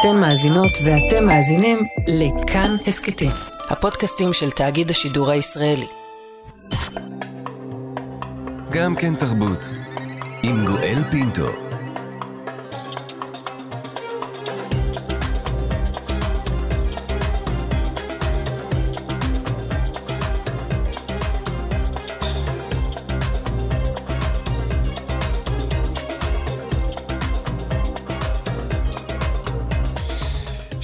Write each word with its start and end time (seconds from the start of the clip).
אתן 0.00 0.16
מאזינות 0.16 0.78
ואתם 0.84 1.26
מאזינים 1.26 1.78
לכאן 2.08 2.70
הסכתים, 2.86 3.30
הפודקאסטים 3.70 4.32
של 4.32 4.50
תאגיד 4.50 4.90
השידור 4.90 5.30
הישראלי. 5.30 5.86
גם 8.70 8.96
כן 8.96 9.14
תרבות, 9.14 9.58
עם 10.42 10.66
גואל 10.66 10.98
פינטו. 11.10 11.67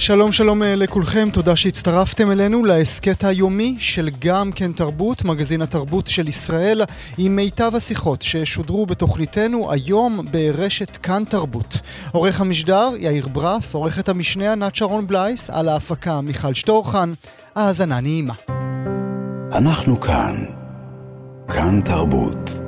שלום 0.05 0.31
שלום 0.31 0.63
אה, 0.63 0.75
לכולכם, 0.75 1.29
תודה 1.33 1.55
שהצטרפתם 1.55 2.31
אלינו 2.31 2.63
להסכת 2.63 3.23
היומי 3.23 3.75
של 3.79 4.09
גם 4.19 4.51
כן 4.51 4.71
תרבות, 4.71 5.23
מגזין 5.23 5.61
התרבות 5.61 6.07
של 6.07 6.27
ישראל, 6.27 6.81
עם 7.17 7.35
מיטב 7.35 7.71
השיחות 7.75 8.21
ששודרו 8.21 8.85
בתוכניתנו 8.85 9.71
היום 9.71 10.25
ברשת 10.31 10.97
כאן 10.97 11.23
תרבות. 11.29 11.77
עורך 12.11 12.41
המשדר 12.41 12.89
יאיר 12.99 13.27
ברף, 13.27 13.75
עורכת 13.75 14.09
המשנה 14.09 14.51
ענת 14.51 14.75
שרון 14.75 15.07
בלייס, 15.07 15.49
על 15.49 15.69
ההפקה 15.69 16.21
מיכל 16.21 16.53
שטורחן, 16.53 17.13
האזנה 17.55 17.99
נעימה. 17.99 18.33
אנחנו 19.51 19.99
כאן, 19.99 20.45
כאן 21.47 21.81
תרבות. 21.81 22.64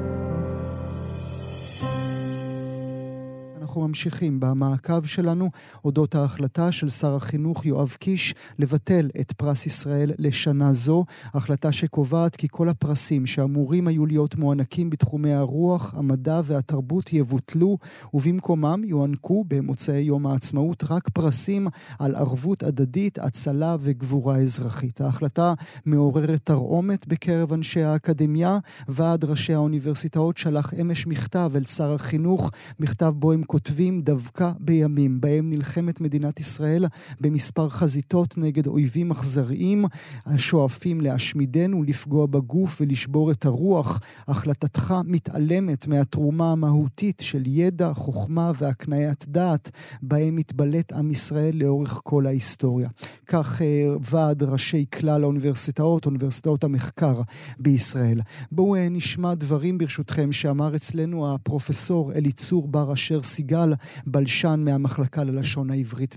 אנחנו 3.77 3.88
ממשיכים 3.88 4.40
במעקב 4.40 5.05
שלנו 5.05 5.49
אודות 5.86 6.16
ההחלטה 6.16 6.72
של 6.72 6.90
שר 6.90 7.16
החינוך 7.16 7.66
יואב 7.66 7.95
קיש 8.00 8.36
לבטל 8.59 9.09
את 9.20 9.31
פרס 9.31 9.66
ישראל 9.66 10.11
לשנה 10.17 10.73
זו, 10.73 11.06
החלטה 11.33 11.72
שקובעת 11.72 12.36
כי 12.36 12.48
כל 12.52 12.70
הפרסים 12.70 13.25
שאמורים 13.25 13.88
היו 13.88 14.05
להיות 14.05 14.36
מוענקים 14.36 14.89
בתחומי 14.89 15.33
הרוח, 15.33 15.94
המדע 15.98 16.42
והתרבות 16.44 17.14
יבוטלו, 17.14 17.78
ובמקומם 18.14 18.81
יוענקו 18.86 19.44
במוצאי 19.48 20.02
יום 20.02 20.28
העצמאות 20.28 20.83
רק 20.89 21.09
פרסים 21.09 21.67
על 22.00 22.16
ערבות 22.16 22.64
הדדית, 22.64 23.20
הצלה 23.20 23.78
וגבורה 23.80 24.38
אזרחית. 24.38 25.02
ההחלטה 25.02 25.53
מעוררת 25.86 26.42
תרעומת 26.44 27.08
בקרב 27.08 27.53
אנשי 27.53 27.83
האקדמיה. 27.83 28.58
ועד 28.88 29.25
ראשי 29.25 29.53
האוניברסיטאות 29.53 30.38
שלח 30.38 30.73
אמש 30.81 31.08
מכתב 31.08 31.52
אל 31.55 31.64
שר 31.64 31.94
החינוך, 31.94 32.52
מכתב 32.80 33.14
בו 33.16 33.31
הם 33.31 33.44
כותבים 33.44 33.67
כותבים 33.68 34.02
דווקא 34.02 34.52
בימים 34.60 35.22
בהם 35.22 35.50
נלחמת 35.50 36.02
מדינת 36.02 36.40
ישראל 36.40 36.86
במספר 37.22 37.70
חזיתות 37.70 38.38
נגד 38.38 38.68
אויבים 38.68 39.12
אכזריים 39.12 39.86
השואפים 40.26 41.02
להשמידנו, 41.02 41.84
לפגוע 41.84 42.26
בגוף 42.26 42.82
ולשבור 42.82 43.32
את 43.32 43.45
הרוח. 43.45 44.00
החלטתך 44.28 44.94
מתעלמת 45.06 45.88
מהתרומה 45.88 46.52
המהותית 46.52 47.20
של 47.22 47.44
ידע, 47.45 47.94
חוכמה 47.94 48.52
והקניית 48.58 49.26
דעת 49.28 49.72
בהם 50.02 50.36
מתבלט 50.36 50.94
עם 50.94 51.12
ישראל 51.12 51.56
לאורך 51.56 52.02
כל 52.04 52.28
ההיסטוריה. 52.28 52.90
כך 53.28 53.62
אה, 53.62 53.95
ועד 54.12 54.44
ראשי 54.44 54.86
כלל 54.94 55.23
האוניברסיטאות, 55.23 56.06
אוניברסיטאות 56.06 56.64
המחקר 56.64 57.22
בישראל. 57.60 58.22
בואו 58.52 58.76
אה, 58.76 58.90
נשמע 58.90 59.34
דברים 59.34 59.78
ברשותכם 59.78 60.32
שאמר 60.32 60.76
אצלנו 60.76 61.34
הפרופסור 61.34 62.14
אליצור 62.14 62.68
בר 62.68 62.94
אשר 62.94 63.22
סיגל. 63.22 63.56
גל 63.58 63.73
בלשן 64.05 64.59
מהמחלקה 64.66 65.23
ללשון 65.23 65.69
העברית. 65.69 66.16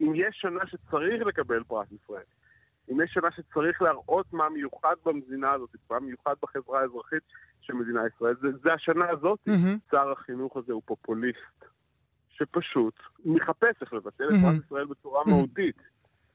אם 0.00 0.12
יש 0.14 0.38
שנה 0.40 0.60
שצריך 0.66 1.26
לקבל 1.26 1.62
פרס 1.64 1.88
ישראל, 2.02 2.22
אם 2.90 3.00
יש 3.04 3.10
שנה 3.12 3.28
שצריך 3.36 3.82
להראות 3.82 4.32
מה 4.32 4.48
מיוחד 4.48 4.94
במדינה 5.04 5.52
הזאת, 5.52 5.70
מה 5.90 6.00
מיוחד 6.00 6.34
בחברה 6.42 6.80
האזרחית 6.80 7.22
של 7.60 7.72
מדינת 7.72 8.12
ישראל, 8.16 8.34
זה, 8.42 8.48
זה 8.62 8.72
השנה 8.72 9.10
הזאת. 9.10 9.38
Mm-hmm. 9.48 9.90
שר 9.90 10.12
החינוך 10.12 10.56
הזה 10.56 10.72
הוא 10.72 10.82
פופוליסט, 10.84 11.64
שפשוט 12.30 12.94
מחפש 13.24 13.74
איך 13.80 13.92
לבטל 13.92 14.28
mm-hmm. 14.28 14.34
את 14.34 14.40
פרס 14.42 14.64
ישראל 14.66 14.84
בצורה 14.84 15.22
mm-hmm. 15.22 15.30
מהותית. 15.30 15.76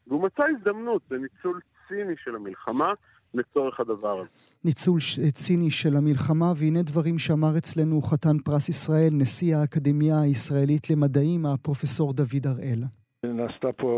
והוא 0.08 0.24
מצא 0.24 0.44
הזדמנות, 0.58 1.02
זה 1.10 1.18
ניצול 1.18 1.60
ציני 1.88 2.14
של 2.24 2.36
המלחמה, 2.36 2.94
לצורך 3.34 3.80
הדבר 3.80 4.20
הזה. 4.20 4.32
ניצול 4.66 5.00
ציני 5.34 5.72
של 5.72 5.94
המלחמה, 5.98 6.50
והנה 6.58 6.82
דברים 6.92 7.18
שאמר 7.18 7.58
אצלנו 7.58 8.02
חתן 8.02 8.38
פרס 8.46 8.70
ישראל, 8.70 9.12
נשיא 9.22 9.56
האקדמיה 9.56 10.16
הישראלית 10.26 10.90
למדעים, 10.90 11.46
הפרופסור 11.46 12.14
דוד 12.14 12.46
הראל. 12.52 12.82
נעשתה 13.24 13.72
פה 13.72 13.92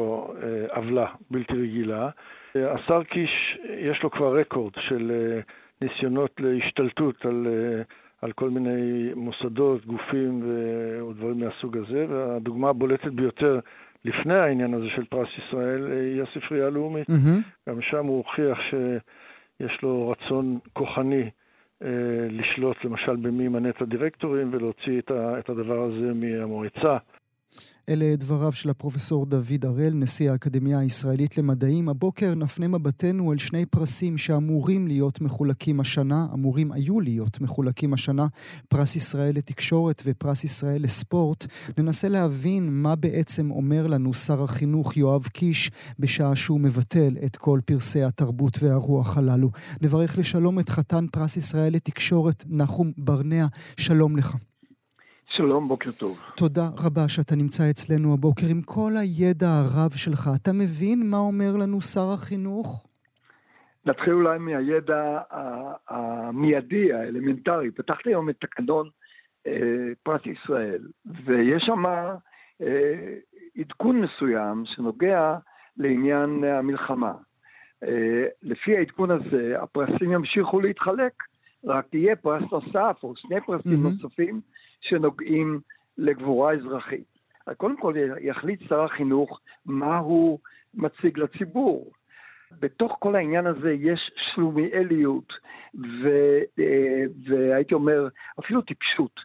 אה, 0.44 0.75
עוולה 0.75 1.05
בלתי 1.31 1.53
רגילה. 1.53 2.09
אה, 2.55 2.73
השר 2.73 3.03
קיש, 3.03 3.57
יש 3.89 4.03
לו 4.03 4.11
כבר 4.11 4.39
רקורד 4.39 4.73
של 4.79 5.11
אה, 5.11 5.39
ניסיונות 5.81 6.31
להשתלטות 6.39 7.25
על, 7.25 7.47
על 8.22 8.31
כל 8.31 8.49
מיני 8.49 9.13
מוסדות, 9.16 9.85
גופים 9.85 10.44
ודברים 11.09 11.39
מהסוג 11.39 11.78
הזה, 11.78 12.05
והדוגמה 12.09 12.69
הבולטת 12.69 13.11
ביותר 13.11 13.59
לפני 14.05 14.34
העניין 14.34 14.73
הזה 14.73 14.88
של 14.95 15.05
פרס 15.05 15.29
ישראל 15.38 15.91
היא 15.91 16.23
הספרייה 16.23 16.67
הלאומית. 16.67 17.09
Mm-hmm. 17.09 17.69
גם 17.69 17.81
שם 17.81 18.05
הוא 18.05 18.17
הוכיח 18.17 18.57
ש... 18.69 18.73
יש 19.59 19.81
לו 19.84 20.09
רצון 20.09 20.59
כוחני 20.73 21.29
אה, 21.84 21.88
לשלוט 22.29 22.84
למשל 22.84 23.16
במי 23.16 23.44
ימנה 23.44 23.69
את 23.69 23.81
הדירקטורים 23.81 24.50
ולהוציא 24.53 25.01
את 25.12 25.50
הדבר 25.50 25.84
הזה 25.84 26.13
מהמועצה. 26.13 26.97
אלה 27.90 28.16
דבריו 28.16 28.52
של 28.52 28.69
הפרופסור 28.69 29.25
דוד 29.25 29.66
הראל, 29.66 29.94
נשיא 29.94 30.31
האקדמיה 30.31 30.80
הישראלית 30.80 31.38
למדעים. 31.38 31.90
הבוקר 31.90 32.34
נפנה 32.35 32.68
מבטנו 32.68 33.34
אל 33.34 33.38
שני 33.38 33.66
פרסים 33.66 34.18
שאמורים 34.18 34.88
להיות 34.88 35.22
מחולקים 35.22 35.80
השנה, 35.80 36.28
אמורים 36.34 36.72
היו 36.72 37.00
להיות 37.00 37.41
מחולקים 37.41 37.94
השנה, 37.94 38.28
פרס 38.69 38.96
ישראל 38.96 39.35
לתקשורת 39.35 40.03
ופרס 40.06 40.44
ישראל 40.44 40.84
לספורט. 40.84 41.46
ננסה 41.78 42.09
להבין 42.09 42.69
מה 42.81 42.96
בעצם 42.96 43.52
אומר 43.52 43.88
לנו 43.88 44.14
שר 44.14 44.44
החינוך 44.44 44.97
יואב 44.97 45.24
קיש 45.24 45.72
בשעה 46.00 46.35
שהוא 46.35 46.59
מבטל 46.59 47.18
את 47.25 47.35
כל 47.35 47.59
פרסי 47.66 48.03
התרבות 48.03 48.64
והרוח 48.64 49.18
הללו. 49.18 49.52
נברך 49.81 50.18
לשלום 50.18 50.59
את 50.59 50.69
חתן 50.69 51.06
פרס 51.12 51.38
ישראל 51.38 51.74
לתקשורת 51.74 52.44
נחום 52.47 52.91
ברנע. 52.97 53.46
שלום 53.78 54.18
לך. 54.18 54.35
שלום, 55.37 55.67
בוקר 55.67 55.91
טוב. 55.99 56.21
תודה 56.37 56.67
רבה 56.85 57.07
שאתה 57.07 57.35
נמצא 57.35 57.63
אצלנו 57.69 58.13
הבוקר 58.13 58.45
עם 58.51 58.61
כל 58.65 58.91
הידע 59.01 59.47
הרב 59.47 59.91
שלך. 59.91 60.29
אתה 60.41 60.51
מבין 60.53 61.09
מה 61.11 61.17
אומר 61.17 61.51
לנו 61.61 61.81
שר 61.81 62.09
החינוך? 62.13 62.87
נתחיל 63.85 64.13
אולי 64.13 64.37
מהידע 64.37 65.19
המיידי, 65.89 66.93
האלמנטרי. 66.93 67.71
פתחתי 67.71 68.09
היום 68.09 68.29
את 68.29 68.35
תקנון 68.39 68.89
אה, 69.47 69.51
פרס 70.03 70.21
ישראל, 70.25 70.81
ויש 71.25 71.63
שם 71.65 71.85
אה, 72.61 73.13
עדכון 73.57 74.01
מסוים 74.01 74.63
שנוגע 74.65 75.37
לעניין 75.77 76.43
המלחמה. 76.43 77.13
אה, 77.83 78.25
לפי 78.43 78.77
העדכון 78.77 79.11
הזה, 79.11 79.55
הפרסים 79.61 80.11
ימשיכו 80.11 80.61
להתחלק, 80.61 81.13
רק 81.65 81.93
יהיה 81.93 82.15
פרס 82.15 82.43
נוסף 82.51 82.97
או 83.03 83.13
שני 83.15 83.41
פרסים 83.45 83.85
mm-hmm. 83.85 84.03
נוספים 84.03 84.41
שנוגעים 84.81 85.59
לגבורה 85.97 86.53
אזרחית. 86.53 87.17
קודם 87.57 87.77
כל 87.77 87.93
יחליט 88.21 88.59
שר 88.69 88.83
החינוך 88.83 89.39
מה 89.65 89.97
הוא 89.97 90.39
מציג 90.73 91.19
לציבור. 91.19 91.91
בתוך 92.51 92.95
כל 92.99 93.16
העניין 93.16 93.47
הזה 93.47 93.73
יש 93.73 94.11
שלומיאליות 94.16 95.33
ו, 95.75 96.09
אה, 96.59 97.03
והייתי 97.25 97.73
אומר 97.73 98.07
אפילו 98.39 98.61
טיפשות 98.61 99.19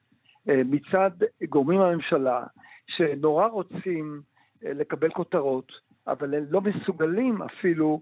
אה, 0.48 0.62
מצד 0.64 1.10
גורמים 1.48 1.80
בממשלה 1.80 2.44
שנורא 2.86 3.46
רוצים 3.46 4.20
אה, 4.64 4.72
לקבל 4.72 5.10
כותרות, 5.10 5.72
אבל 6.06 6.34
הם 6.34 6.44
לא 6.50 6.60
מסוגלים 6.60 7.42
אפילו 7.42 8.00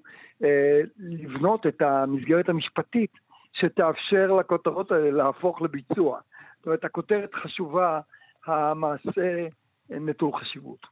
לבנות 0.99 1.67
את 1.67 1.83
המסגרת 1.83 2.49
המשפטית 2.49 3.11
שתאפשר 3.53 4.33
לכותרות 4.33 4.93
האלה 4.93 5.11
להפוך 5.11 5.63
לביצוע. 5.63 6.21
זאת 6.61 6.67
אומרת, 6.67 6.85
הכותרת 6.85 7.35
חשובה, 7.35 8.01
המעשה 8.47 9.47
נטול 9.91 10.33
חשיבות. 10.41 10.87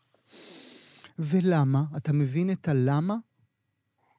ולמה? 1.19 1.79
אתה 1.97 2.13
מבין 2.13 2.49
את 2.53 2.69
הלמה? 2.69 3.15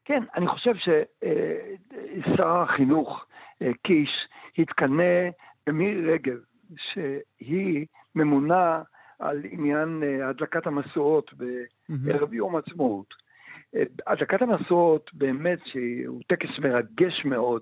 כן, 0.06 0.24
אני 0.36 0.48
חושב 0.48 0.74
ששר 0.76 2.48
החינוך 2.48 3.26
אה, 3.62 3.72
קיש 3.84 4.10
התקנא 4.58 5.30
במירי 5.68 6.14
רגב, 6.14 6.38
שהיא 6.78 7.86
ממונה 8.16 8.82
על 9.20 9.42
עניין 9.52 10.04
אה, 10.04 10.30
הדלקת 10.30 10.68
המשואות 10.68 11.32
בערב 11.90 12.34
יום 12.34 12.56
העצמאות. 12.56 13.14
אה, 13.76 13.84
הדלקת 14.08 14.42
המשואות 14.42 15.10
באמת 15.14 15.60
שהוא 15.66 16.22
טקס 16.28 16.50
מרגש 16.60 17.26
מאוד, 17.26 17.62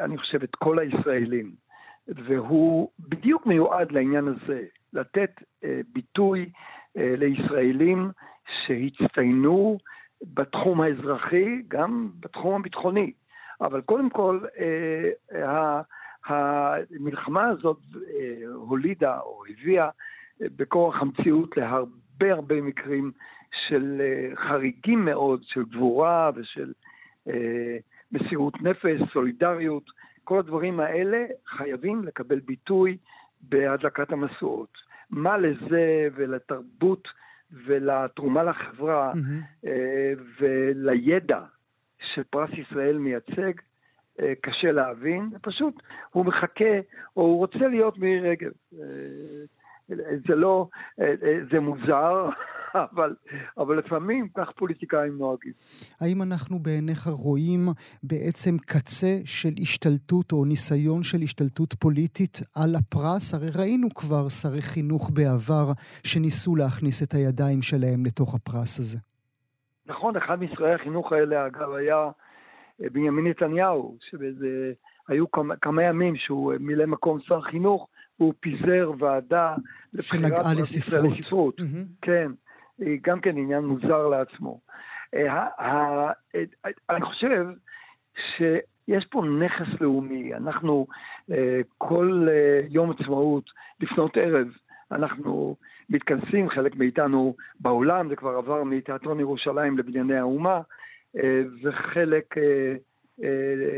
אני 0.00 0.18
חושב, 0.18 0.42
את 0.42 0.54
כל 0.54 0.78
הישראלים. 0.78 1.65
והוא 2.08 2.90
בדיוק 2.98 3.46
מיועד 3.46 3.92
לעניין 3.92 4.28
הזה, 4.28 4.62
לתת 4.92 5.30
אה, 5.64 5.80
ביטוי 5.92 6.50
לישראלים 6.98 8.10
שהצטיינו 8.48 9.78
בתחום 10.34 10.80
האזרחי, 10.80 11.62
גם 11.68 12.10
בתחום 12.20 12.60
הביטחוני. 12.60 13.12
אבל 13.60 13.80
קודם 13.80 14.10
כל, 14.10 14.40
המלחמה 16.26 17.48
הזאת 17.48 17.78
הולידה 18.54 19.18
או 19.20 19.42
הביאה 19.50 19.88
בכורח 20.40 21.02
המציאות 21.02 21.56
להרבה 21.56 22.32
הרבה 22.32 22.60
מקרים 22.60 23.12
של 23.68 24.02
חריגים 24.34 25.04
מאוד, 25.04 25.42
של 25.44 25.64
גבורה 25.64 26.30
ושל 26.34 26.72
מסירות 28.12 28.62
נפש, 28.62 29.00
סולידריות, 29.12 29.84
כל 30.26 30.38
הדברים 30.38 30.80
האלה 30.80 31.24
חייבים 31.46 32.04
לקבל 32.04 32.40
ביטוי 32.40 32.96
בהדלקת 33.40 34.12
המשואות. 34.12 34.78
מה 35.10 35.38
לזה 35.38 36.08
ולתרבות 36.14 37.08
ולתרומה 37.66 38.42
לחברה 38.42 39.12
mm-hmm. 39.12 39.68
ולידע 40.40 41.40
שפרס 42.14 42.50
ישראל 42.52 42.98
מייצג, 42.98 43.52
אה, 44.20 44.32
קשה 44.40 44.72
להבין, 44.72 45.30
פשוט 45.42 45.82
הוא 46.10 46.26
מחכה, 46.26 46.74
או 47.16 47.22
הוא 47.22 47.38
רוצה 47.38 47.68
להיות 47.68 47.98
מירי 47.98 48.30
רגב. 48.30 48.52
אה, 48.72 48.78
זה 50.28 50.34
לא, 50.34 50.68
זה 51.52 51.60
מוזר, 51.60 52.28
אבל, 52.92 53.14
אבל 53.58 53.78
לפעמים 53.78 54.28
כך 54.36 54.50
פוליטיקאים 54.56 55.18
נוהגים. 55.18 55.52
האם 56.00 56.22
אנחנו 56.22 56.58
בעיניך 56.58 57.06
רואים 57.06 57.60
בעצם 58.02 58.58
קצה 58.58 59.14
של 59.24 59.54
השתלטות 59.58 60.32
או 60.32 60.44
ניסיון 60.44 61.02
של 61.02 61.18
השתלטות 61.22 61.74
פוליטית 61.74 62.40
על 62.54 62.74
הפרס? 62.78 63.34
הרי 63.34 63.48
ראינו 63.58 63.88
כבר 63.94 64.28
שרי 64.28 64.62
חינוך 64.62 65.10
בעבר 65.14 65.72
שניסו 66.04 66.56
להכניס 66.56 67.02
את 67.02 67.14
הידיים 67.14 67.62
שלהם 67.62 68.06
לתוך 68.06 68.34
הפרס 68.34 68.78
הזה. 68.78 68.98
נכון, 69.86 70.16
אחד 70.16 70.40
משרי 70.40 70.74
החינוך 70.74 71.12
האלה, 71.12 71.46
אגב, 71.46 71.72
היה 71.72 72.10
אה, 72.82 72.90
בנימין 72.92 73.26
נתניהו, 73.26 73.96
שבאיזה... 74.10 74.72
היו 75.08 75.30
כמה, 75.30 75.56
כמה 75.56 75.82
ימים 75.82 76.16
שהוא 76.16 76.54
מילא 76.60 76.86
מקום 76.86 77.20
שר 77.20 77.40
חינוך, 77.40 77.88
והוא 78.20 78.34
פיזר 78.40 78.90
ועדה 78.98 79.54
שנגעה 80.00 80.54
לספרות. 80.60 81.60
Mm-hmm. 81.60 81.86
כן. 82.02 82.32
גם 83.02 83.20
כן 83.20 83.36
עניין 83.36 83.64
מוזר 83.64 84.08
לעצמו. 84.08 84.60
אה, 85.14 86.10
אני 86.90 87.04
חושב 87.04 87.46
שיש 88.36 89.06
פה 89.10 89.22
נכס 89.40 89.80
לאומי. 89.80 90.34
אנחנו 90.34 90.86
אה, 91.30 91.60
כל 91.78 92.26
אה, 92.30 92.60
יום 92.68 92.90
עצמאות, 92.90 93.44
לפנות 93.80 94.16
ערב, 94.16 94.48
אנחנו 94.92 95.56
מתכנסים, 95.90 96.50
חלק 96.50 96.76
מאיתנו 96.76 97.36
בעולם, 97.60 98.08
זה 98.08 98.16
כבר 98.16 98.36
עבר 98.36 98.64
מתיאטרון 98.64 99.20
ירושלים 99.20 99.78
לבנייני 99.78 100.18
האומה, 100.18 100.60
וחלק 101.62 102.34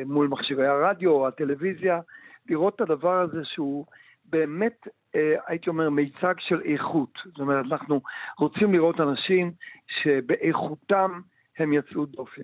מול 0.06 0.28
מכשירי 0.28 0.66
הרדיו, 0.66 1.26
הטלוויזיה, 1.26 2.00
לראות 2.48 2.74
את 2.74 2.80
הדבר 2.80 3.20
הזה 3.20 3.44
שהוא 3.44 3.84
באמת, 4.24 4.86
אה, 4.86 4.92
הייתי 5.46 5.70
אומר, 5.70 5.90
מיצג 5.90 6.34
של 6.38 6.62
איכות. 6.64 7.18
זאת 7.24 7.38
אומרת, 7.38 7.64
אנחנו 7.70 8.00
רוצים 8.38 8.72
לראות 8.72 9.00
אנשים 9.00 9.52
שבאיכותם 9.86 11.20
הם 11.58 11.72
יצאו 11.72 12.06
דופן. 12.06 12.42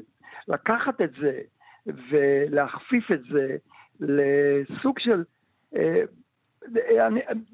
לקחת 0.49 1.01
את 1.01 1.11
זה 1.21 1.41
ולהכפיף 1.87 3.13
את 3.13 3.21
זה 3.33 3.57
לסוג 4.01 4.99
של 4.99 5.25
אה, 5.77 6.03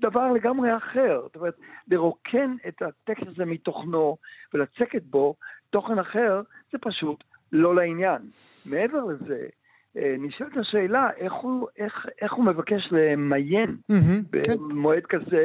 דבר 0.01 0.33
לגמרי 0.33 0.77
אחר. 0.77 1.21
זאת 1.23 1.37
אומרת, 1.37 1.55
לרוקן 1.89 2.57
את 2.69 2.83
הטקסט 2.83 3.27
הזה 3.27 3.45
מתוכנו 3.45 4.17
ולצקת 4.55 5.03
בו 5.03 5.35
תוכן 5.71 5.99
אחר, 5.99 6.43
זה 6.73 6.79
פשוט 6.81 7.25
לא 7.53 7.75
לעניין. 7.75 8.23
מעבר 8.71 9.05
לזה, 9.05 9.35
אה, 9.35 9.47
נשאלת 9.97 10.57
השאלה 10.57 11.11
איך 11.17 11.33
הוא, 11.33 11.69
איך, 11.79 12.07
איך 12.23 12.33
הוא 12.33 12.45
מבקש 12.45 12.89
למיין 12.91 13.77
mm-hmm, 13.93 14.39
במועד 14.59 15.07
כן. 15.07 15.19
כזה 15.19 15.45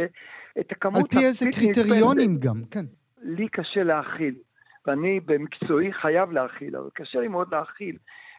את 0.60 0.72
הכמות... 0.72 1.14
על 1.14 1.20
פי 1.20 1.26
איזה 1.26 1.46
קריטריונים 1.56 2.32
נפלת. 2.32 2.46
גם, 2.46 2.62
כן. 2.72 2.86
לי 3.22 3.48
קשה 3.48 3.84
להכיל, 3.84 4.36
ואני 4.88 5.20
במקצועי 5.20 5.94
חייב 5.94 6.32
להכיל, 6.32 6.76
אבל 6.76 6.90
קשה 6.94 7.20
לי 7.20 7.28
מאוד 7.28 7.48
להכיל 7.52 7.98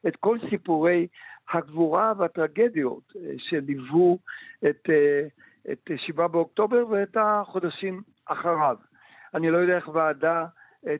את 0.08 0.16
כל 0.16 0.38
סיפורי 0.50 1.06
הגבורה 1.52 2.12
והטרגדיות 2.18 3.12
אה, 3.16 3.30
שליוו 3.38 4.18
את, 4.68 4.90
אה, 4.90 5.26
את 5.72 5.90
7 5.96 6.28
באוקטובר 6.28 6.86
ואת 6.88 7.16
החודשים 7.20 8.02
אחריו. 8.26 8.76
אני 9.34 9.50
לא 9.50 9.58
יודע 9.58 9.76
איך 9.76 9.88
ועדה 9.88 10.46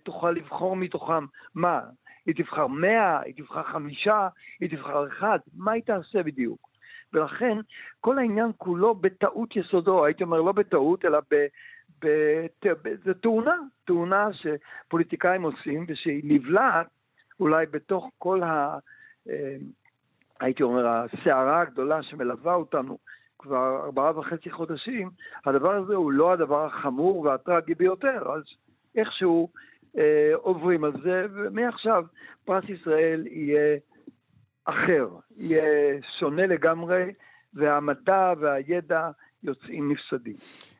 תוכל 0.03 0.31
לבחור 0.31 0.77
מתוכם 0.77 1.25
מה, 1.55 1.81
היא 2.27 2.35
תבחר 2.35 2.67
100, 2.67 3.21
היא 3.21 3.35
תבחר 3.37 3.63
חמישה, 3.63 4.29
היא 4.61 4.71
תבחר 4.71 5.07
אחד, 5.09 5.39
מה 5.57 5.73
היא 5.73 5.83
תעשה 5.83 6.23
בדיוק? 6.23 6.69
ולכן 7.13 7.59
כל 8.01 8.19
העניין 8.19 8.51
כולו 8.57 8.95
בטעות 8.95 9.57
יסודו, 9.57 10.05
הייתי 10.05 10.25
אומר 10.25 10.41
לא 10.41 10.53
בטעות, 10.53 11.05
אלא 11.05 11.19
ב... 11.31 11.47
ב... 12.05 12.07
ב... 12.65 12.95
זה 13.05 13.15
תאונה, 13.15 13.57
תאונה 13.85 14.29
שפוליטיקאים 14.33 15.43
עושים 15.43 15.85
ושהיא 15.89 16.23
נבלעת 16.25 16.87
אולי 17.41 17.67
בתוך 17.67 18.11
כל 18.19 18.43
ה... 18.43 18.79
אה, 19.29 19.57
הייתי 20.41 20.63
אומר, 20.63 20.87
הסערה 20.87 21.61
הגדולה 21.61 22.03
שמלווה 22.03 22.55
אותנו 22.55 22.99
כבר 23.39 23.85
ארבעה 23.85 24.19
וחצי 24.19 24.51
חודשים, 24.51 25.11
הדבר 25.47 25.75
הזה 25.75 25.95
הוא 25.95 26.13
לא 26.13 26.33
הדבר 26.33 26.65
החמור 26.65 27.21
והטרגי 27.21 27.75
ביותר, 27.75 28.33
אז 28.35 28.43
איכשהו 28.95 29.49
אה, 29.99 30.35
עוברים 30.35 30.85
על 30.85 30.93
זה, 31.05 31.27
ומעכשיו 31.35 32.05
פרס 32.45 32.65
ישראל 32.69 33.27
יהיה 33.27 33.77
אחר, 34.65 35.09
יהיה 35.37 36.01
שונה 36.19 36.47
לגמרי, 36.47 37.13
והמדע 37.55 38.33
והידע 38.41 39.11
יוצאים 39.43 39.93
נפסדים. 39.93 40.35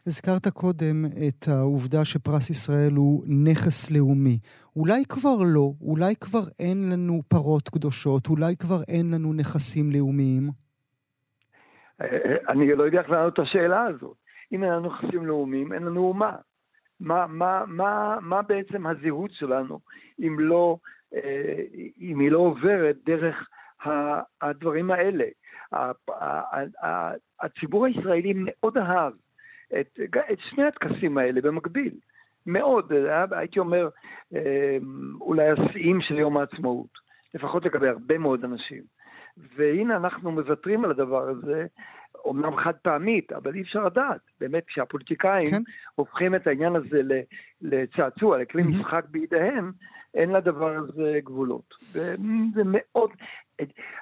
הזכרת 0.07 0.49
קודם 0.49 1.05
את 1.29 1.49
העובדה 1.49 2.05
שפרס 2.05 2.51
ישראל 2.51 2.93
הוא 2.97 3.25
נכס 3.45 3.91
לאומי. 3.91 4.39
אולי 4.77 5.05
כבר 5.09 5.37
לא, 5.55 5.71
אולי 5.81 6.15
כבר 6.21 6.45
אין 6.59 6.91
לנו 6.93 7.21
פרות 7.29 7.69
קדושות, 7.69 8.27
אולי 8.27 8.57
כבר 8.57 8.83
אין 8.89 9.07
לנו 9.15 9.33
נכסים 9.33 9.91
לאומיים? 9.95 10.43
אה, 12.01 12.07
אה, 12.07 12.37
אני 12.49 12.77
לא 12.77 12.85
יודע 12.85 12.99
איך 12.99 13.11
לענות 13.11 13.35
את 13.35 13.39
השאלה 13.39 13.83
הזאת. 13.85 14.17
אם 14.53 14.65
אין 14.65 14.73
לנו 14.73 14.89
נכסים 14.89 15.27
לאומיים, 15.27 15.73
אין 15.73 15.83
לנו 15.83 16.01
אומה. 16.09 16.33
מה, 17.01 17.27
מה, 17.27 17.65
מה, 17.67 18.19
מה 18.21 18.43
בעצם 18.43 18.87
הזהות 18.87 19.31
שלנו 19.31 19.79
אם, 20.21 20.37
לא, 20.39 20.77
אה, 21.15 21.63
אם 22.01 22.21
היא 22.21 22.31
לא 22.31 22.39
עוברת 22.39 22.97
דרך 23.07 23.49
הדברים 24.43 24.91
האלה. 24.91 25.25
הציבור 27.41 27.87
הישראלי 27.87 28.33
מאוד 28.37 28.79
אהב 28.79 29.13
את, 29.81 30.01
את 30.33 30.39
שני 30.39 30.65
הטקסים 30.65 31.19
האלה 31.19 31.41
במקביל. 31.41 31.95
מאוד, 32.47 32.93
הייתי 33.31 33.59
אומר, 33.59 33.89
אה, 34.35 34.77
אולי 35.21 35.49
השיאים 35.49 36.01
של 36.01 36.19
יום 36.19 36.37
העצמאות, 36.37 36.91
לפחות 37.35 37.65
לגבי 37.65 37.89
הרבה 37.89 38.19
מאוד 38.19 38.45
אנשים. 38.45 38.83
והנה 39.57 39.97
אנחנו 39.97 40.33
מוותרים 40.33 40.85
על 40.85 40.91
הדבר 40.91 41.29
הזה, 41.29 41.67
אומנם 42.27 42.57
חד 42.57 42.73
פעמית, 42.83 43.33
אבל 43.33 43.55
אי 43.55 43.63
אפשר 43.63 43.85
לדעת. 43.85 44.21
באמת, 44.41 44.65
כשהפוליטיקאים 44.67 45.47
כן. 45.47 45.63
הופכים 45.95 46.35
את 46.35 46.47
העניין 46.47 46.77
הזה 46.77 47.01
לצעצוע, 47.63 48.39
לכלי 48.39 48.63
mm-hmm. 48.63 48.81
משחק 48.81 49.05
בידיהם, 49.11 49.73
אין 50.15 50.31
לדבר 50.31 50.77
הזה 50.77 51.19
גבולות. 51.25 51.75
וזה 51.93 52.63
מאוד, 52.65 53.11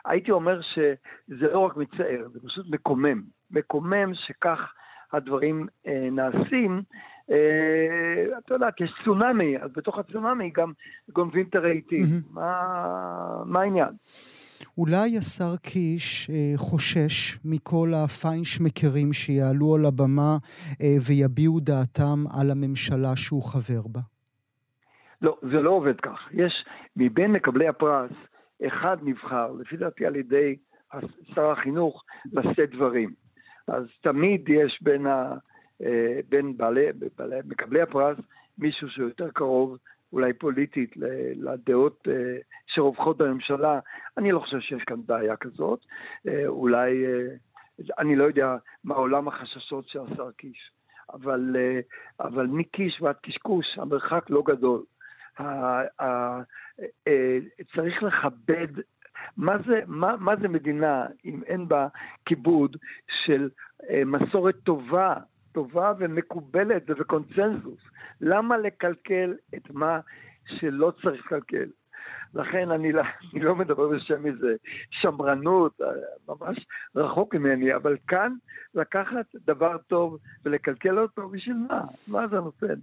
הייתי 0.05 0.31
אומר 0.31 0.61
שזה 0.63 1.53
לא 1.53 1.59
רק 1.59 1.77
מצער, 1.77 2.29
זה 2.33 2.41
פשוט 2.49 2.67
מקומם. 2.71 3.23
מקומם 3.51 4.15
שכך 4.15 4.73
הדברים 5.13 5.67
אה, 5.87 6.09
נעשים. 6.13 6.83
אה, 7.31 8.39
אתה 8.39 8.55
יודע, 8.55 8.69
יש 8.81 8.95
צונאמי, 9.05 9.59
אז 9.59 9.71
בתוך 9.77 9.99
הצונאמי 9.99 10.51
גם 10.55 10.73
גונבים 11.13 11.47
את 11.51 11.55
הרהיטים. 11.55 12.03
Mm-hmm. 12.03 12.35
מה, 12.35 13.43
מה 13.45 13.61
העניין? 13.61 13.89
אולי 14.79 15.19
השר 15.19 15.57
קיש 15.63 16.31
אה, 16.31 16.53
חושש 16.57 17.39
מכל 17.45 17.89
הפיינשמקרים 17.95 19.13
שיעלו 19.13 19.75
על 19.75 19.87
הבמה 19.87 20.33
אה, 20.83 20.97
ויביעו 21.07 21.61
דעתם 21.61 22.19
על 22.41 22.51
הממשלה 22.51 23.17
שהוא 23.17 23.43
חבר 23.43 23.83
בה? 23.93 24.01
לא, 25.23 25.37
זה 25.43 25.61
לא 25.61 25.71
עובד 25.71 26.01
כך. 26.01 26.19
יש, 26.33 26.65
מבין 26.97 27.33
מקבלי 27.33 27.69
הפרס, 27.69 28.11
אחד 28.67 28.97
נבחר, 29.03 29.53
לפי 29.53 29.77
דעתי 29.77 30.07
על 30.07 30.17
ידי 30.17 30.57
שר 31.35 31.51
החינוך, 31.51 32.05
לשאת 32.33 32.71
דברים. 32.71 33.13
אז 33.69 33.85
תמיד 34.03 34.49
יש 34.49 34.79
בין, 34.83 35.07
ה, 35.07 35.33
אה, 35.83 36.21
בין 36.29 36.57
בעלי, 36.57 36.87
בעלי, 37.19 37.37
מקבלי 37.45 37.83
הפרס 37.83 38.19
מישהו 38.59 38.89
שיותר 38.89 39.31
קרוב 39.31 39.77
אולי 40.15 40.33
פוליטית 40.33 40.95
לדעות 41.37 42.09
אה, 42.09 42.37
שרווחות 42.67 43.17
בממשלה, 43.17 43.81
אני 44.19 44.33
לא 44.33 44.41
חושב 44.41 44.61
שיש 44.61 44.83
כאן 44.83 45.01
בעיה 45.07 45.37
כזאת. 45.37 45.81
אה, 46.29 46.47
אולי, 46.47 47.07
אה, 47.07 47.35
אני 47.99 48.17
לא 48.17 48.25
יודע 48.25 48.55
מה 48.85 48.95
עולם 48.95 49.29
החששות 49.29 49.89
של 49.89 49.99
השר 50.13 50.31
קיש. 50.31 50.71
אבל, 51.13 51.57
אבל 52.21 52.47
מקיש 52.47 53.01
ועד 53.01 53.17
קשקוש 53.23 53.79
המרחק 53.79 54.31
לא 54.31 54.43
גדול. 54.47 54.83
צריך 57.75 58.03
לכבד 58.03 58.69
מה 59.37 59.57
זה, 59.67 59.81
מה, 59.87 60.17
מה 60.17 60.37
זה 60.37 60.49
מדינה 60.49 61.07
אם 61.25 61.43
אין 61.47 61.69
בה 61.69 61.89
כיבוד 62.27 62.77
של 63.25 63.51
מסורת 64.07 64.57
טובה 64.65 65.15
טובה 65.55 65.93
ומקובלת 65.99 66.83
ובקונצנזוס. 66.91 67.81
למה 68.21 68.59
לקלקל 68.59 69.35
את 69.55 69.71
מה 69.71 70.01
שלא 70.47 70.93
צריך 71.03 71.33
לקלקל? 71.33 71.71
לכן 72.35 72.71
אני 72.71 72.93
לא, 72.93 73.03
אני 73.33 73.41
לא 73.41 73.57
מדבר 73.57 73.89
בשם 73.89 74.27
איזה 74.27 74.57
שמרנות, 74.91 75.81
ממש 76.29 76.67
רחוק 76.97 77.35
ממני, 77.35 77.75
אבל 77.75 77.97
כאן 78.09 78.33
לקחת 78.75 79.27
דבר 79.35 79.79
טוב 79.79 80.19
ולקלקל 80.45 80.99
אותו, 80.99 81.29
בשביל 81.29 81.57
מה? 81.69 81.81
מה 82.09 82.29
זה 82.29 82.37
נותן? 82.37 82.75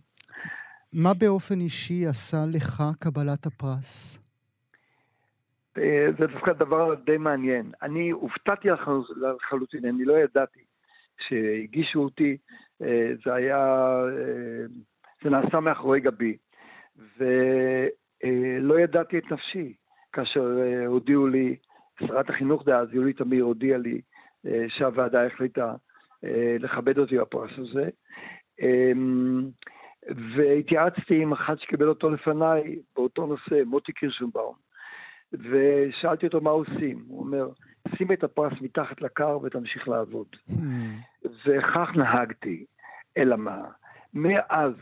מה 0.93 1.09
באופן 1.19 1.59
אישי 1.59 2.07
עשה 2.07 2.37
לך 2.53 2.83
קבלת 2.99 3.45
הפרס? 3.45 4.19
אה, 5.77 6.07
זה 6.19 6.27
דווקא 6.27 6.53
דבר 6.53 6.95
די 7.05 7.17
מעניין. 7.17 7.71
אני 7.81 8.09
הופתעתי 8.09 8.67
לחלוטין, 9.17 9.85
אני 9.85 10.05
לא 10.05 10.13
ידעתי. 10.13 10.70
שהגישו 11.27 11.99
אותי, 11.99 12.37
אה, 12.81 13.11
זה 13.25 13.33
היה, 13.33 13.57
אה, 14.03 14.65
זה 15.23 15.29
נעשה 15.29 15.59
מאחורי 15.59 15.99
גבי. 15.99 16.37
ולא 17.17 18.79
ידעתי 18.79 19.17
את 19.17 19.31
נפשי 19.31 19.73
כאשר 20.13 20.59
אה, 20.61 20.85
הודיעו 20.85 21.27
לי, 21.27 21.55
שרת 21.99 22.29
החינוך 22.29 22.65
דאז, 22.65 22.93
יולי 22.93 23.13
תמיר, 23.13 23.43
הודיעה 23.43 23.77
לי 23.77 24.01
שהוועדה 24.67 25.25
החליטה 25.25 25.73
לכבד 26.59 26.97
אותי 26.97 27.17
בפרס 27.17 27.51
הזה. 27.57 27.89
והתייעצתי 30.35 31.21
עם 31.21 31.31
אחד 31.31 31.59
שקיבל 31.59 31.87
אותו 31.87 32.09
לפניי 32.09 32.79
באותו 32.95 33.25
נושא, 33.25 33.63
מוטי 33.65 33.93
קירשנבאום, 33.93 34.55
ושאלתי 35.33 36.25
אותו 36.25 36.41
מה 36.41 36.49
עושים. 36.49 37.03
הוא 37.07 37.19
אומר, 37.19 37.49
שים 37.97 38.11
את 38.11 38.23
הפרס 38.23 38.53
מתחת 38.61 39.01
לקר 39.01 39.39
ותמשיך 39.43 39.87
לעבוד. 39.87 40.27
Hmm. 40.49 40.55
וכך 41.45 41.89
נהגתי. 41.95 42.65
אלא 43.17 43.35
מה? 43.35 43.63
מאז 44.13 44.73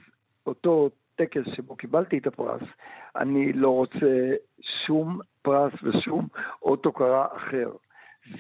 אותו 0.45 0.89
טקס 1.15 1.41
שבו 1.55 1.75
קיבלתי 1.75 2.17
את 2.17 2.27
הפרס, 2.27 2.61
אני 3.15 3.53
לא 3.53 3.69
רוצה 3.69 4.35
שום 4.85 5.19
פרס 5.41 5.73
ושום 5.83 6.27
אות 6.61 6.85
הוקרה 6.85 7.27
אחר. 7.37 7.71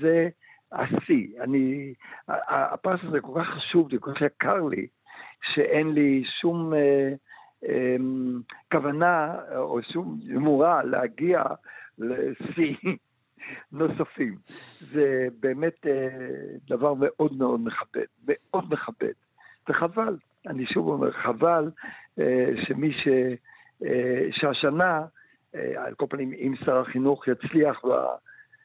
זה 0.01 0.29
השיא. 0.71 1.41
אני, 1.41 1.93
הפרס 2.27 2.99
הזה 3.03 3.21
כל 3.21 3.41
כך 3.41 3.47
חשוב 3.47 3.89
לי, 3.89 3.97
כל 3.99 4.13
כך 4.13 4.21
יקר 4.21 4.65
לי, 4.65 4.87
שאין 5.53 5.93
לי 5.93 6.23
שום 6.41 6.73
אה, 6.73 7.13
אה, 7.69 7.95
כוונה 8.71 9.35
או 9.55 9.79
שום 9.93 10.19
אמורה 10.35 10.83
להגיע 10.83 11.43
לשיא 11.97 12.75
נוספים. 13.71 14.35
זה 14.79 15.27
באמת 15.39 15.87
אה, 15.87 16.07
דבר 16.69 16.93
מאוד 16.93 17.37
מאוד 17.37 17.59
מכבד, 17.59 18.05
מאוד 18.27 18.73
מכבד. 18.73 19.13
וחבל, 19.69 20.17
אני 20.47 20.65
שוב 20.65 20.87
אומר, 20.87 21.11
חבל 21.11 21.71
אה, 22.19 22.49
שמי 22.67 22.91
ש... 22.93 23.07
אה, 23.85 24.27
שהשנה, 24.31 25.05
על 25.77 25.93
כל 25.93 26.05
פנים, 26.09 26.33
אם 26.33 26.53
שר 26.65 26.79
החינוך 26.79 27.27
יצליח 27.27 27.81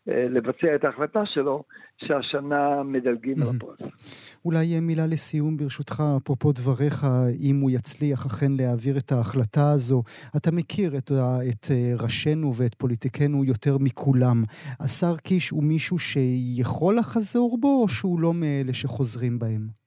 לבצע 0.07 0.75
את 0.75 0.85
ההחלטה 0.85 1.27
שלו, 1.27 1.63
שהשנה 1.97 2.83
מדלגים 2.83 3.37
על 3.43 3.49
הפרס. 3.57 4.41
אולי 4.45 4.81
מילה 4.81 5.07
לסיום 5.07 5.57
ברשותך, 5.57 6.03
אפרופו 6.23 6.53
דבריך, 6.53 7.05
אם 7.49 7.57
הוא 7.63 7.71
יצליח 7.71 8.27
אכן 8.27 8.53
להעביר 8.59 8.95
את 8.99 9.13
ההחלטה 9.13 9.71
הזו. 9.75 10.03
אתה 10.37 10.51
מכיר 10.53 10.91
את, 10.99 11.11
את 11.51 11.67
אה, 11.71 12.05
ראשינו 12.05 12.53
ואת 12.59 12.75
פוליטיקנו 12.75 13.45
יותר 13.45 13.77
מכולם. 13.81 14.37
השר 14.85 15.17
קיש 15.17 15.51
הוא 15.51 15.65
מישהו 15.65 15.99
שיכול 15.99 16.97
לחזור 16.97 17.59
בו, 17.61 17.83
או 17.83 17.89
שהוא 17.89 18.21
לא 18.21 18.33
מאלה 18.35 18.75
שחוזרים 18.75 19.39
בהם? 19.39 19.85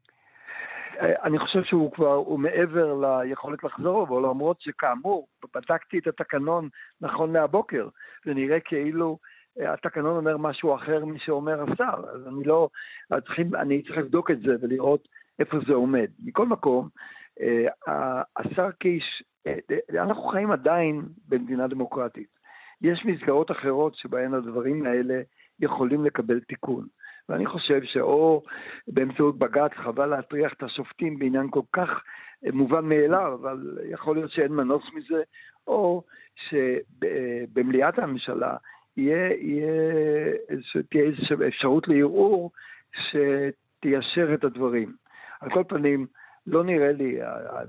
אה, 1.01 1.23
אני 1.23 1.39
חושב 1.39 1.63
שהוא 1.63 1.91
כבר, 1.91 2.13
הוא 2.13 2.39
מעבר 2.39 2.93
ליכולת 2.93 3.63
לחזור 3.63 4.07
בו, 4.07 4.19
למרות 4.19 4.61
שכאמור, 4.61 5.27
בדקתי 5.55 5.97
את 5.97 6.07
התקנון 6.07 6.69
נכון 7.01 7.33
מהבוקר, 7.33 7.87
זה 8.25 8.33
נראה 8.33 8.59
כאילו 8.59 9.17
התקנון 9.65 10.17
אומר 10.17 10.37
משהו 10.37 10.75
אחר 10.75 11.05
משאומר 11.05 11.63
השר, 11.63 12.09
אז 12.13 12.27
אני 12.27 12.43
לא, 12.43 12.69
צריכים, 13.25 13.55
אני 13.55 13.81
צריך 13.81 13.97
לבדוק 13.97 14.31
את 14.31 14.39
זה 14.39 14.55
ולראות 14.61 15.07
איפה 15.39 15.57
זה 15.67 15.73
עומד. 15.73 16.07
מכל 16.23 16.45
מקום, 16.45 16.89
אה, 17.41 18.21
השר 18.37 18.71
קיש, 18.71 19.23
אה, 19.47 20.01
אנחנו 20.01 20.23
חיים 20.23 20.51
עדיין 20.51 21.01
במדינה 21.27 21.67
דמוקרטית. 21.67 22.37
יש 22.81 23.05
מסגרות 23.05 23.51
אחרות 23.51 23.95
שבהן 23.95 24.33
הדברים 24.33 24.85
האלה 24.85 25.21
יכולים 25.59 26.05
לקבל 26.05 26.39
תיקון. 26.39 26.87
ואני 27.29 27.45
חושב 27.45 27.83
שאו 27.83 28.43
באמצעות 28.87 29.37
בג"ץ, 29.37 29.71
חבל 29.75 30.05
להטריח 30.05 30.53
את 30.53 30.63
השופטים 30.63 31.19
בעניין 31.19 31.47
כל 31.51 31.61
כך 31.73 31.89
מובן 32.53 32.85
מאליו, 32.85 33.33
אבל 33.41 33.77
יכול 33.89 34.15
להיות 34.15 34.31
שאין 34.31 34.51
מנוס 34.51 34.83
מזה, 34.93 35.23
או 35.67 36.03
שבמליאת 36.35 37.99
הממשלה 37.99 38.55
יהיה, 38.97 39.29
שתהיה 40.61 41.03
איזושהי 41.03 41.47
אפשרות 41.47 41.87
לערעור 41.87 42.51
שתיישר 42.93 44.33
את 44.33 44.43
הדברים. 44.43 44.93
על 45.41 45.49
כל 45.49 45.63
פנים, 45.67 46.07
לא 46.47 46.63
נראה 46.63 46.91
לי, 46.91 47.19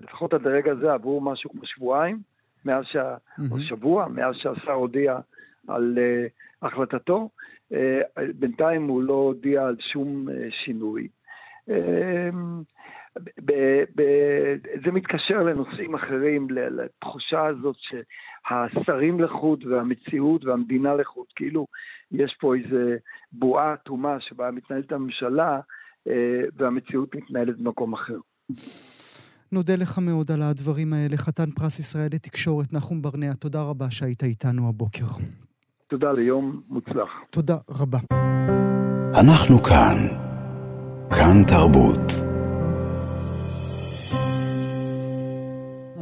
לפחות 0.02 0.34
עד 0.34 0.46
הרגע 0.46 0.72
הזה 0.72 0.92
עברו 0.92 1.20
משהו 1.20 1.50
כמו 1.50 1.66
שבועיים, 1.66 2.18
מאז 2.64 2.84
שה... 2.84 3.14
mm-hmm. 3.14 3.42
או 3.50 3.58
שבוע, 3.60 4.08
מאז 4.08 4.34
שהשר 4.34 4.72
הודיע 4.72 5.18
על 5.68 5.98
uh, 5.98 6.66
החלטתו. 6.66 7.28
Uh, 7.72 7.76
בינתיים 8.34 8.88
הוא 8.88 9.02
לא 9.02 9.12
הודיע 9.12 9.66
על 9.66 9.76
שום 9.92 10.28
uh, 10.28 10.32
שינוי. 10.64 11.08
Uh, 11.68 11.72
זה 14.88 14.92
מתקשר 14.92 15.42
לנושאים 15.42 15.94
אחרים, 15.94 16.48
לתחושה 16.50 17.46
הזאת 17.46 17.76
שהשרים 17.78 19.20
לחוד 19.20 19.64
והמציאות 19.66 20.44
והמדינה 20.44 20.94
לחוד, 20.94 21.26
כאילו 21.36 21.66
יש 22.12 22.36
פה 22.40 22.54
איזה 22.54 22.96
בועה 23.32 23.74
אטומה 23.74 24.16
שבה 24.20 24.50
מתנהלת 24.50 24.92
הממשלה 24.92 25.60
אה, 26.08 26.40
והמציאות 26.56 27.14
מתנהלת 27.14 27.58
במקום 27.58 27.94
אחר. 27.94 28.18
נודה 29.52 29.74
לך 29.76 29.98
מאוד 29.98 30.30
על 30.30 30.42
הדברים 30.42 30.92
האלה. 30.92 31.16
חתן 31.16 31.50
פרס 31.50 31.78
ישראל 31.78 32.08
לתקשורת, 32.12 32.72
נחום 32.72 33.02
ברנע, 33.02 33.34
תודה 33.34 33.62
רבה 33.62 33.90
שהיית 33.90 34.22
איתנו 34.22 34.68
הבוקר. 34.68 35.06
תודה 35.88 36.12
ליום 36.12 36.60
מוצלח. 36.68 37.10
תודה 37.30 37.56
רבה. 37.70 37.98
אנחנו 39.20 39.58
כאן. 39.58 39.96
כאן 41.10 41.44
תרבות. 41.48 42.27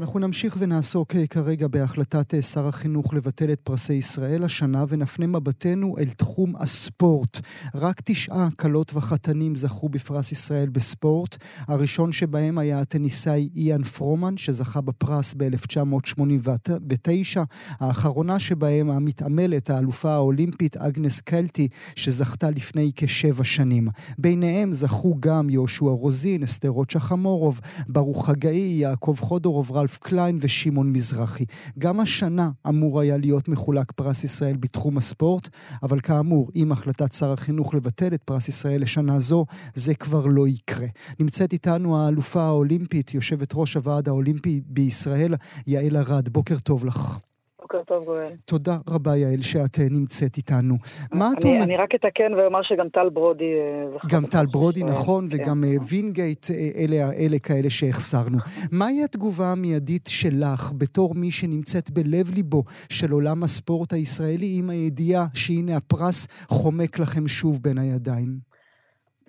אנחנו 0.07 0.21
נמשיך 0.21 0.57
ונעסוק 0.59 1.17
אה, 1.17 1.27
כרגע 1.27 1.69
בהחלטת 1.69 2.35
אה, 2.35 2.43
שר 2.43 2.69
החינוך 2.69 3.15
לבטל 3.15 3.53
את 3.53 3.61
פרסי 3.61 3.93
ישראל 3.93 4.45
השנה 4.45 4.85
ונפנה 4.89 5.27
מבטנו 5.27 5.99
אל 5.99 6.09
תחום 6.09 6.57
הספורט. 6.57 7.41
רק 7.75 8.01
תשעה 8.05 8.49
כלות 8.57 8.95
וחתנים 8.95 9.57
זכו 9.57 9.89
בפרס 9.89 10.33
ישראל 10.33 10.69
בספורט. 10.69 11.37
הראשון 11.69 12.13
שבהם 12.13 12.59
היה 12.59 12.81
הטניסאי 12.81 13.49
איאן 13.57 13.83
פרומן, 13.83 14.37
שזכה 14.37 14.81
בפרס 14.81 15.35
ב-1989. 15.37 17.41
האחרונה 17.81 18.39
שבהם 18.39 18.91
המתעמלת, 18.91 19.71
האלופה 19.71 20.11
האולימפית 20.11 20.77
אגנס 20.77 21.21
קלטי, 21.21 21.69
שזכתה 21.97 22.51
לפני 22.51 22.91
כשבע 22.97 23.45
שנים. 23.45 23.89
ביניהם 24.19 24.73
זכו 24.73 25.15
גם 25.21 25.51
יהושע 25.51 25.85
רוזין, 25.85 26.43
אסתר 26.43 26.69
רוט-שחמורוב, 26.69 27.61
ברוך 27.89 28.27
חגאי, 28.27 28.77
יעקב 28.81 29.17
חודורוב, 29.21 29.73
רלף 29.73 29.96
קליין 29.97 30.39
ושמעון 30.41 30.93
מזרחי. 30.93 31.45
גם 31.79 32.01
השנה 32.01 32.51
אמור 32.69 33.01
היה 33.01 33.17
להיות 33.17 33.49
מחולק 33.49 33.93
פרס 33.93 34.25
ישראל 34.25 34.57
בתחום 34.57 34.97
הספורט, 34.97 35.49
אבל 35.83 36.01
כאמור, 36.01 36.51
עם 36.55 36.73
החלטת 36.73 37.13
שר 37.13 37.33
החינוך 37.33 37.75
לבטל 37.75 38.15
את 38.15 38.23
פרס 38.23 38.49
ישראל 38.49 38.83
לשנה 38.83 39.19
זו, 39.19 39.47
זה 39.75 39.95
כבר 39.95 40.27
לא 40.27 40.49
יקרה. 40.49 40.87
נמצאת 41.21 41.53
איתנו 41.53 41.99
האלופה 41.99 42.43
האולימפית, 42.43 43.15
יושבת 43.15 43.51
ראש 43.55 43.75
הוועד 43.75 44.09
האולימפי 44.09 44.61
בישראל, 44.67 45.35
יעל 45.67 45.97
ארד. 45.97 46.29
בוקר 46.29 46.59
טוב 46.59 46.85
לך. 46.85 47.19
בוקר 47.79 47.95
טוב, 47.95 48.05
גואל. 48.05 48.33
תודה 48.45 48.77
רבה, 48.91 49.17
יעל, 49.17 49.43
שאת 49.43 49.79
אה, 49.81 49.85
נמצאת 49.91 50.37
איתנו. 50.37 50.75
מה 51.13 51.31
את 51.39 51.45
אומרת? 51.45 51.63
אני 51.63 51.77
רק 51.77 51.95
אתקן 51.95 52.35
ואומר 52.35 52.63
שגם 52.63 52.89
טל 52.89 53.09
ברודי 53.09 53.45
אה. 53.45 54.09
גם 54.11 54.27
טל 54.27 54.47
ברודי, 54.47 54.83
נכון, 54.85 55.29
כן. 55.31 55.37
וגם 55.37 55.65
אה, 55.65 55.71
וינגייט, 55.89 56.47
אלה, 56.77 57.13
אלה 57.13 57.39
כאלה 57.39 57.71
שהחסרנו. 57.71 58.39
מהי 58.73 59.05
התגובה 59.05 59.53
המיידית 59.53 60.07
שלך, 60.09 60.73
בתור 60.79 61.15
מי 61.15 61.31
שנמצאת 61.31 61.91
בלב-ליבו 61.91 62.65
של 62.89 63.11
עולם 63.11 63.43
הספורט 63.43 63.93
הישראלי, 63.93 64.57
עם 64.59 64.71
הידיעה 64.71 65.27
שהנה 65.35 65.77
הפרס 65.77 66.27
חומק 66.49 66.99
לכם 66.99 67.29
שוב 67.29 67.63
בין 67.63 67.79
הידיים? 67.79 68.46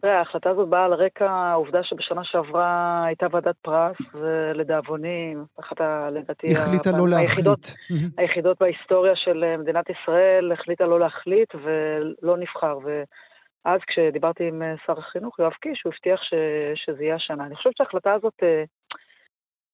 תראה, 0.01 0.17
ההחלטה 0.17 0.49
הזאת 0.49 0.69
באה 0.69 0.85
על 0.85 0.93
רקע 0.93 1.31
העובדה 1.31 1.83
שבשנה 1.83 2.23
שעברה 2.23 3.03
הייתה 3.05 3.27
ועדת 3.31 3.55
פרס, 3.61 3.95
ולדאבוני, 4.13 5.35
אחת 5.59 5.81
ה... 5.81 6.09
לדעתי... 6.09 6.47
החליטה 6.51 6.89
לא 6.97 7.09
להחליט. 7.09 7.29
היחידות, 7.29 7.73
היחידות 8.17 8.59
בהיסטוריה 8.59 9.15
של 9.15 9.55
מדינת 9.57 9.85
ישראל 9.89 10.51
החליטה 10.51 10.85
לא 10.85 10.99
להחליט 10.99 11.55
ולא 11.55 12.37
נבחר. 12.37 12.77
ואז 12.83 13.79
כשדיברתי 13.87 14.47
עם 14.47 14.61
שר 14.85 14.99
החינוך, 14.99 15.39
יואב 15.39 15.53
קיש, 15.61 15.81
הוא 15.83 15.93
הבטיח 15.93 16.21
ש... 16.23 16.33
שזה 16.75 17.03
יהיה 17.03 17.15
השנה. 17.15 17.45
אני 17.45 17.55
חושבת 17.55 17.77
שההחלטה 17.77 18.13
הזאת... 18.13 18.43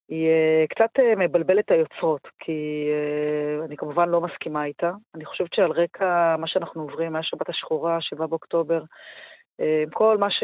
היא 0.10 0.28
אה, 0.28 0.66
קצת 0.70 1.00
אה, 1.00 1.16
מבלבלת 1.16 1.72
היוצרות, 1.72 2.28
כי 2.40 2.88
אה, 2.92 3.66
אני 3.66 3.78
כמובן 3.78 4.10
לא 4.10 4.22
מסכימה 4.22 4.66
איתה. 4.66 4.92
אני 5.16 5.26
חושבת 5.26 5.54
שעל 5.54 5.72
רקע 5.72 6.36
מה 6.38 6.48
שאנחנו 6.48 6.82
עוברים 6.82 7.14
מהשבת 7.14 7.50
השחורה, 7.50 7.98
7 8.02 8.28
באוקטובר, 8.28 8.84
עם 9.60 9.90
כל 9.94 10.18
מה 10.18 10.32
ש... 10.32 10.44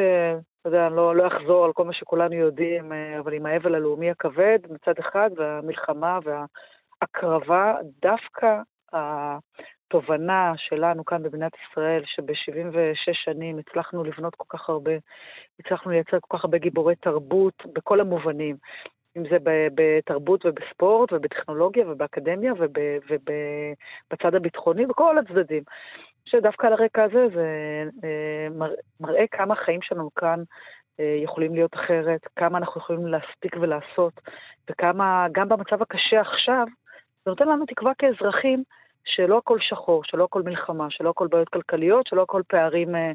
אתה 0.62 0.70
יודע, 0.70 0.88
אני 0.88 0.96
לא, 0.96 1.16
לא 1.16 1.28
אחזור 1.28 1.66
על 1.66 1.74
כל 1.74 1.86
מה 1.86 1.94
שכולנו 1.94 2.36
יודעים, 2.36 2.92
אבל 3.20 3.34
עם 3.34 3.46
האבל 3.46 3.76
הלאומי 3.76 4.10
הכבד 4.10 4.60
מצד 4.70 4.94
אחד, 5.00 5.30
והמלחמה 5.38 6.20
וההקרבה, 6.24 7.76
דווקא 8.02 8.62
התובנה 8.94 10.54
שלנו 10.58 11.06
כאן 11.06 11.24
במדינת 11.24 11.52
ישראל, 11.72 12.04
שב-76 12.06 13.14
שנים 13.14 13.60
הצלחנו 13.60 14.04
לבנות 14.04 14.36
כל 14.36 14.58
כך 14.58 14.70
הרבה, 14.70 14.92
הצלחנו 15.60 15.92
לייצר 15.92 16.18
כל 16.22 16.38
כך 16.38 16.44
הרבה 16.46 16.58
גיבורי 16.58 16.96
תרבות 16.96 17.64
בכל 17.74 18.00
המובנים, 18.00 18.56
אם 19.18 19.24
זה 19.30 19.38
בתרבות 19.76 20.46
ובספורט 20.46 21.14
ובטכנולוגיה 21.14 21.92
ובאקדמיה 21.92 22.54
ובצד 23.10 24.36
הביטחוני, 24.36 24.86
בכל 24.86 25.18
הצדדים. 25.18 25.64
שדווקא 26.32 26.68
על 26.68 26.74
הרקע 26.74 27.04
הזה 27.04 27.28
זה 27.34 27.48
אה, 28.04 28.68
מראה 29.00 29.28
כמה 29.32 29.54
החיים 29.54 29.82
שלנו 29.82 30.10
כאן 30.16 30.44
אה, 31.00 31.20
יכולים 31.24 31.54
להיות 31.54 31.74
אחרת, 31.76 32.22
כמה 32.36 32.58
אנחנו 32.58 32.82
יכולים 32.82 33.08
להספיק 33.08 33.56
ולעשות, 33.62 34.14
וכמה, 34.70 35.28
גם 35.32 35.50
במצב 35.50 35.82
הקשה 35.82 36.22
עכשיו, 36.22 36.66
זה 37.26 37.32
נותן 37.32 37.48
לנו 37.48 37.66
תקווה 37.66 37.92
כאזרחים 37.98 38.64
שלא 39.06 39.38
הכל 39.38 39.58
שחור, 39.62 40.04
שלא 40.04 40.24
הכל 40.24 40.42
מלחמה, 40.42 40.88
שלא 40.90 41.10
הכל 41.10 41.28
בעיות 41.28 41.50
כלכליות, 41.50 42.08
שלא 42.08 42.22
הכל 42.22 42.42
פערים 42.48 42.96
אה, 42.96 43.12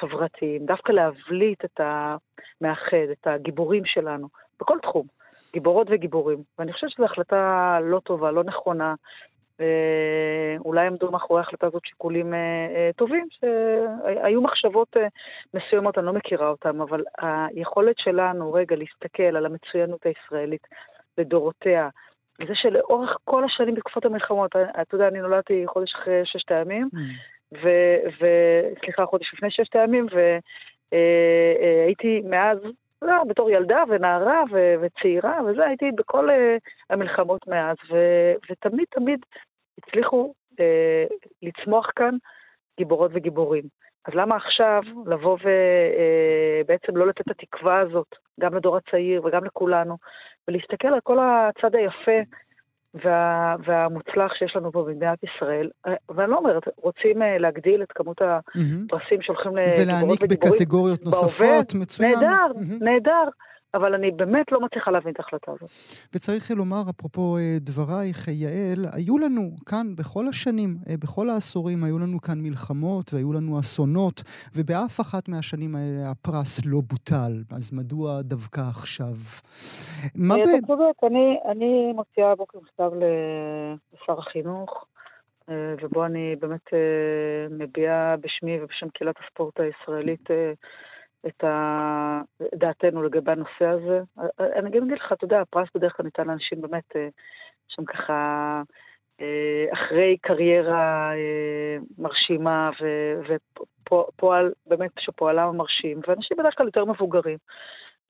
חברתיים. 0.00 0.66
דווקא 0.66 0.92
להבליט 0.92 1.64
את 1.64 1.80
המאחד, 1.80 3.08
את 3.12 3.26
הגיבורים 3.26 3.84
שלנו, 3.84 4.28
בכל 4.60 4.78
תחום. 4.82 5.06
גיבורות 5.52 5.86
וגיבורים. 5.90 6.42
ואני 6.58 6.72
חושבת 6.72 6.90
שזו 6.90 7.04
החלטה 7.04 7.78
לא 7.82 8.00
טובה, 8.00 8.30
לא 8.30 8.44
נכונה. 8.44 8.94
אולי 10.58 10.86
עמדו 10.86 11.10
מאחורי 11.10 11.40
ההחלטה 11.40 11.66
הזאת 11.66 11.82
שיקולים 11.84 12.34
אה, 12.34 12.38
אה, 12.74 12.90
טובים, 12.96 13.26
שהיו 13.30 14.42
מחשבות 14.42 14.96
אה, 14.96 15.06
מסוימות, 15.54 15.98
אני 15.98 16.06
לא 16.06 16.12
מכירה 16.12 16.48
אותן, 16.48 16.80
אבל 16.80 17.04
היכולת 17.18 17.98
שלנו 17.98 18.52
רגע 18.52 18.76
להסתכל 18.76 19.36
על 19.36 19.46
המצוינות 19.46 20.06
הישראלית 20.06 20.66
לדורותיה, 21.18 21.88
וזה 22.40 22.52
שלאורך 22.54 23.16
כל 23.24 23.44
השנים 23.44 23.74
בתקופות 23.74 24.04
המלחמות, 24.04 24.56
אתה 24.56 24.94
יודע, 24.94 25.08
אני 25.08 25.20
נולדתי 25.20 25.62
חודש 25.66 25.94
אחרי 25.94 26.20
ששת 26.24 26.52
הימים, 26.52 26.88
mm. 26.94 27.56
וסליחה, 27.56 29.06
חודש 29.06 29.34
לפני 29.34 29.50
ששת 29.50 29.76
הימים, 29.76 30.06
והייתי 30.92 32.22
מאז 32.24 32.58
לא, 33.04 33.24
בתור 33.24 33.50
ילדה 33.50 33.82
ונערה 33.88 34.42
ו- 34.50 34.74
וצעירה 34.80 35.38
וזה, 35.46 35.66
הייתי 35.66 35.92
בכל 35.92 36.28
uh, 36.30 36.32
המלחמות 36.90 37.48
מאז, 37.48 37.76
ו- 37.90 38.34
ותמיד 38.50 38.86
תמיד 38.90 39.20
הצליחו 39.78 40.34
uh, 40.52 41.30
לצמוח 41.42 41.90
כאן 41.96 42.16
גיבורות 42.78 43.10
וגיבורים. 43.14 43.64
אז 44.04 44.14
למה 44.14 44.36
עכשיו 44.36 44.82
לבוא 45.06 45.38
ובעצם 45.40 46.92
אה, 46.92 46.96
uh, 46.96 46.98
לא 46.98 47.06
לתת 47.06 47.20
את 47.20 47.30
התקווה 47.30 47.78
הזאת, 47.78 48.14
גם 48.40 48.54
לדור 48.54 48.76
הצעיר 48.76 49.24
וגם 49.24 49.44
לכולנו, 49.44 49.96
ולהסתכל 50.48 50.88
על 50.88 51.00
כל 51.00 51.18
הצד 51.18 51.74
היפה 51.74 52.20
וה, 52.94 53.56
והמוצלח 53.66 54.34
שיש 54.34 54.56
לנו 54.56 54.72
פה 54.72 54.82
במדינת 54.82 55.18
ישראל. 55.24 55.68
ואני 56.14 56.30
לא 56.30 56.36
אומרת, 56.36 56.62
רוצים 56.76 57.22
uh, 57.22 57.24
להגדיל 57.38 57.82
את 57.82 57.92
כמות 57.92 58.22
הפרסים. 58.22 59.22
שהולכים 59.22 59.56
לגיבורות 59.56 59.78
וגיבורים. 59.80 59.88
ולהעניק 59.88 60.22
בקטגוריות 60.22 61.04
נוספות, 61.04 61.74
מצוין. 61.74 62.12
נהדר, 62.12 62.46
mm-hmm. 62.54 62.84
נהדר. 62.84 63.28
אבל 63.74 63.94
אני 63.94 64.10
באמת 64.10 64.52
לא 64.52 64.60
מצליחה 64.60 64.90
להבין 64.90 65.12
את 65.12 65.18
ההחלטה 65.18 65.52
הזאת. 65.52 65.70
וצריך 66.14 66.50
לומר, 66.56 66.82
אפרופו 66.90 67.36
אה, 67.36 67.56
דברייך, 67.60 68.28
יעל, 68.28 68.86
היו 68.92 69.18
לנו 69.18 69.42
כאן 69.66 69.86
בכל 69.98 70.28
השנים, 70.28 70.76
אה, 70.88 70.94
בכל 71.02 71.30
העשורים, 71.30 71.84
היו 71.84 71.98
לנו 71.98 72.20
כאן 72.20 72.38
מלחמות 72.42 73.14
והיו 73.14 73.32
לנו 73.32 73.60
אסונות, 73.60 74.22
ובאף 74.56 75.00
אחת 75.00 75.28
מהשנים 75.28 75.76
האלה 75.76 76.10
הפרס 76.10 76.66
לא 76.66 76.80
בוטל. 76.90 77.32
אז 77.56 77.72
מדוע 77.72 78.22
דווקא 78.22 78.60
עכשיו? 78.60 79.14
מה 80.14 80.34
ב... 80.34 80.38
אתה 80.38 80.66
צודק, 80.66 80.98
אני, 81.02 81.38
אני 81.50 81.92
מוציאה 81.92 82.32
הבוקר 82.32 82.58
מכתב 82.62 82.90
לשר 82.94 84.18
החינוך. 84.18 84.84
ובו 85.82 86.04
אני 86.04 86.36
באמת 86.40 86.66
מביעה 87.50 88.16
בשמי 88.16 88.62
ובשם 88.62 88.88
קהילת 88.88 89.14
הספורט 89.24 89.60
הישראלית 89.60 90.30
את 91.26 91.44
דעתנו 92.54 93.02
לגבי 93.02 93.32
הנושא 93.32 93.64
הזה. 93.64 94.00
אני 94.40 94.70
גם 94.70 94.82
אגיד 94.82 94.98
לך, 94.98 95.12
אתה 95.12 95.24
יודע, 95.24 95.40
הפרס 95.40 95.68
בדרך 95.74 95.96
כלל 95.96 96.04
ניתן 96.04 96.26
לאנשים 96.26 96.60
באמת, 96.60 96.96
אה, 96.96 97.08
שהם 97.68 97.84
ככה 97.84 98.62
אה, 99.20 99.66
אחרי 99.72 100.16
קריירה 100.20 101.12
אה, 101.14 101.76
מרשימה 101.98 102.70
ופועל, 103.86 104.52
באמת 104.66 104.90
שפועלם 104.98 105.56
מרשים, 105.56 106.00
ואנשים 106.08 106.36
בדרך 106.36 106.54
כלל 106.58 106.66
יותר 106.66 106.84
מבוגרים. 106.84 107.38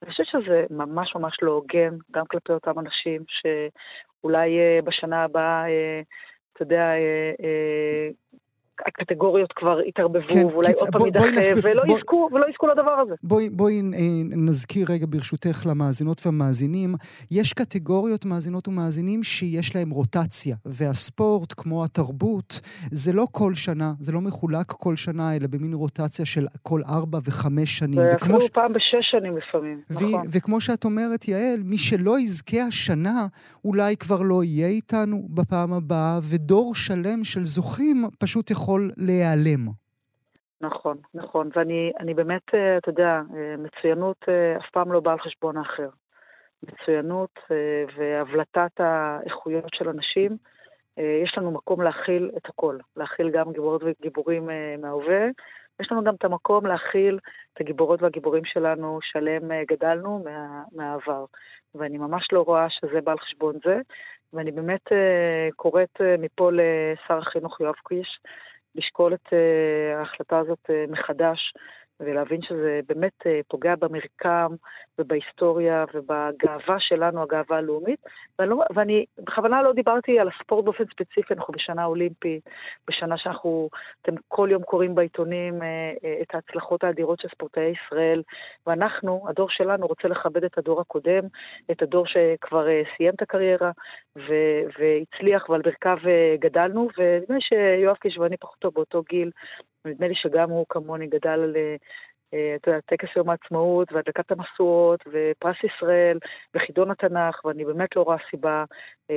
אני 0.03 0.11
חושבת 0.11 0.27
שזה 0.27 0.65
ממש 0.69 1.15
ממש 1.15 1.37
לא 1.41 1.51
הוגן, 1.51 1.95
גם 2.11 2.25
כלפי 2.25 2.53
אותם 2.53 2.79
אנשים 2.79 3.23
שאולי 3.27 4.57
בשנה 4.83 5.23
הבאה, 5.23 5.65
אתה 6.53 6.63
יודע, 6.63 6.91
הקטגוריות 8.85 9.53
כבר 9.53 9.79
התערבבו, 9.87 10.27
כן, 10.27 10.45
ואולי 10.45 10.67
קיצ... 10.67 10.81
עוד 10.81 10.89
פעם 10.91 11.05
יידחה, 11.05 11.25
ולא, 11.63 11.83
בוא... 11.87 11.97
יזכו, 11.97 12.29
ולא 12.31 12.45
יזכו 12.49 12.67
לדבר 12.67 12.91
הזה. 12.91 13.13
בואי, 13.23 13.49
בואי 13.49 13.81
אה, 13.93 13.99
נזכיר 14.23 14.87
רגע 14.89 15.05
ברשותך 15.09 15.65
למאזינות 15.65 16.21
והמאזינים, 16.25 16.95
יש 17.31 17.53
קטגוריות 17.53 18.25
מאזינות 18.25 18.67
ומאזינים 18.67 19.23
שיש 19.23 19.75
להם 19.75 19.89
רוטציה, 19.89 20.55
והספורט, 20.65 21.53
כמו 21.57 21.83
התרבות, 21.83 22.59
זה 22.91 23.13
לא 23.13 23.27
כל 23.31 23.53
שנה, 23.53 23.93
זה 23.99 24.11
לא 24.11 24.21
מחולק 24.21 24.67
כל 24.67 24.95
שנה, 24.95 25.35
אלא 25.35 25.47
במין 25.47 25.73
רוטציה 25.73 26.25
של 26.25 26.47
כל 26.63 26.81
ארבע 26.89 27.19
וחמש 27.25 27.77
שנים. 27.77 27.99
זה 28.09 28.15
אפילו 28.21 28.41
ש... 28.41 28.49
פעם 28.49 28.73
בשש 28.73 29.11
שנים 29.11 29.31
לפעמים, 29.37 29.81
ו... 29.89 29.93
נכון. 29.93 30.27
וכמו 30.31 30.61
שאת 30.61 30.85
אומרת, 30.85 31.27
יעל, 31.27 31.59
מי 31.65 31.77
שלא 31.77 32.19
יזכה 32.19 32.61
השנה, 32.61 33.27
אולי 33.65 33.97
כבר 33.97 34.21
לא 34.21 34.43
יהיה 34.43 34.67
איתנו 34.67 35.27
בפעם 35.29 35.73
הבאה, 35.73 36.19
ודור 36.23 36.75
שלם 36.75 37.23
של 37.23 37.45
זוכים 37.45 38.05
פשוט 38.19 38.51
יכול... 38.51 38.64
יכול 38.65 38.91
להיעלם. 38.97 39.67
נכון, 40.61 40.97
נכון. 41.13 41.49
ואני 41.55 42.13
באמת, 42.13 42.41
אה, 42.53 42.77
אתה 42.77 42.89
יודע, 42.89 43.21
אה, 43.35 43.55
מצוינות 43.57 44.17
אה, 44.29 44.57
אף 44.57 44.69
פעם 44.71 44.91
לא 44.91 44.99
באה 44.99 45.13
על 45.13 45.19
חשבון 45.19 45.57
האחר. 45.57 45.89
מצוינות 46.63 47.39
והבלטת 47.97 48.79
האיכויות 48.79 49.73
של 49.73 49.89
אנשים, 49.89 50.37
יש 50.97 51.37
לנו 51.37 51.51
מקום 51.51 51.81
להכיל 51.81 52.31
את 52.37 52.45
הכל. 52.45 52.77
להכיל 52.97 53.29
גם 53.29 53.51
גיבורות 53.51 53.81
וגיבורים 53.85 54.49
מההווה. 54.81 55.25
יש 55.79 55.91
לנו 55.91 56.03
גם 56.03 56.15
את 56.15 56.25
המקום 56.25 56.65
להכיל 56.65 57.19
את 57.53 57.61
הגיבורות 57.61 58.01
והגיבורים 58.01 58.45
שלנו 58.45 58.99
שעליהם 59.01 59.51
גדלנו 59.67 60.23
מה, 60.25 60.63
מהעבר. 60.71 61.25
ואני 61.75 61.97
ממש 61.97 62.27
לא 62.31 62.41
רואה 62.41 62.69
שזה 62.69 63.01
בא 63.01 63.11
על 63.11 63.19
חשבון 63.19 63.55
זה. 63.65 63.79
ואני 64.33 64.51
באמת 64.51 64.85
קוראת 65.55 66.01
מפה 66.19 66.51
לשר 66.51 67.17
החינוך 67.17 67.61
יואב 67.61 67.75
קיש 67.87 68.19
לשקול 68.75 69.13
את 69.13 69.27
uh, 69.27 69.97
ההחלטה 69.99 70.39
הזאת 70.39 70.69
uh, 70.69 70.91
מחדש 70.91 71.53
ולהבין 71.99 72.41
שזה 72.41 72.79
באמת 72.87 73.21
uh, 73.21 73.29
פוגע 73.47 73.75
במרקם 73.75 74.51
ובהיסטוריה 74.99 75.85
ובגאווה 75.93 76.79
שלנו, 76.79 77.23
הגאווה 77.23 77.57
הלאומית. 77.57 77.99
ואני, 78.39 78.49
לא, 78.49 78.63
ואני 78.75 79.05
בכוונה 79.17 79.63
לא 79.63 79.73
דיברתי 79.73 80.19
על 80.19 80.29
הספורט 80.29 80.65
באופן 80.65 80.83
ספציפי, 80.85 81.33
אנחנו 81.33 81.53
בשנה 81.53 81.85
אולימפית, 81.85 82.49
בשנה 82.87 83.17
שאנחנו, 83.17 83.69
אתם 84.01 84.11
כל 84.27 84.47
יום 84.51 84.63
קוראים 84.63 84.95
בעיתונים 84.95 85.61
uh, 85.61 85.63
uh, 85.63 86.07
את 86.21 86.35
ההצלחות 86.35 86.83
האדירות 86.83 87.19
של 87.19 87.27
ספורטאי 87.27 87.73
ישראל, 87.85 88.23
ואנחנו, 88.67 89.25
הדור 89.29 89.49
שלנו 89.49 89.87
רוצה 89.87 90.07
לכבד 90.07 90.43
את 90.43 90.57
הדור 90.57 90.81
הקודם, 90.81 91.23
את 91.71 91.81
הדור 91.81 92.05
שכבר 92.07 92.67
סיים 92.97 93.13
את 93.15 93.21
הקריירה 93.21 93.71
ו- 94.17 94.63
והצליח 94.79 95.49
ועל 95.49 95.61
ברכיו 95.61 95.97
גדלנו, 96.39 96.87
ונדמה 96.97 97.35
לי 97.35 97.41
שיואב 97.41 97.95
קיש 97.95 98.17
ואני 98.17 98.37
פחות 98.37 98.65
או 98.65 98.71
באותו 98.71 99.03
גיל, 99.09 99.31
נדמה 99.85 100.07
לי 100.07 100.13
שגם 100.15 100.49
הוא 100.49 100.65
כמוני 100.69 101.07
גדל 101.07 101.29
על 101.29 101.55
אתה 102.55 102.69
יודע, 102.69 102.79
טקס 102.85 103.07
יום 103.15 103.29
העצמאות 103.29 103.91
והדלקת 103.91 104.31
המשואות 104.31 104.99
ופרס 105.07 105.55
ישראל 105.63 106.19
וחידון 106.55 106.91
התנ"ך, 106.91 107.45
ואני 107.45 107.65
באמת 107.65 107.95
לא 107.95 108.01
רואה 108.01 108.17
סיבה 108.31 108.63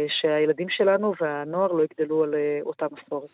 שהילדים 0.09 0.67
שלנו 0.71 1.13
והנוער 1.21 1.73
לא 1.73 1.83
יגדלו 1.85 2.23
על 2.25 2.35
אותה 2.63 2.87
מסורת. 2.93 3.31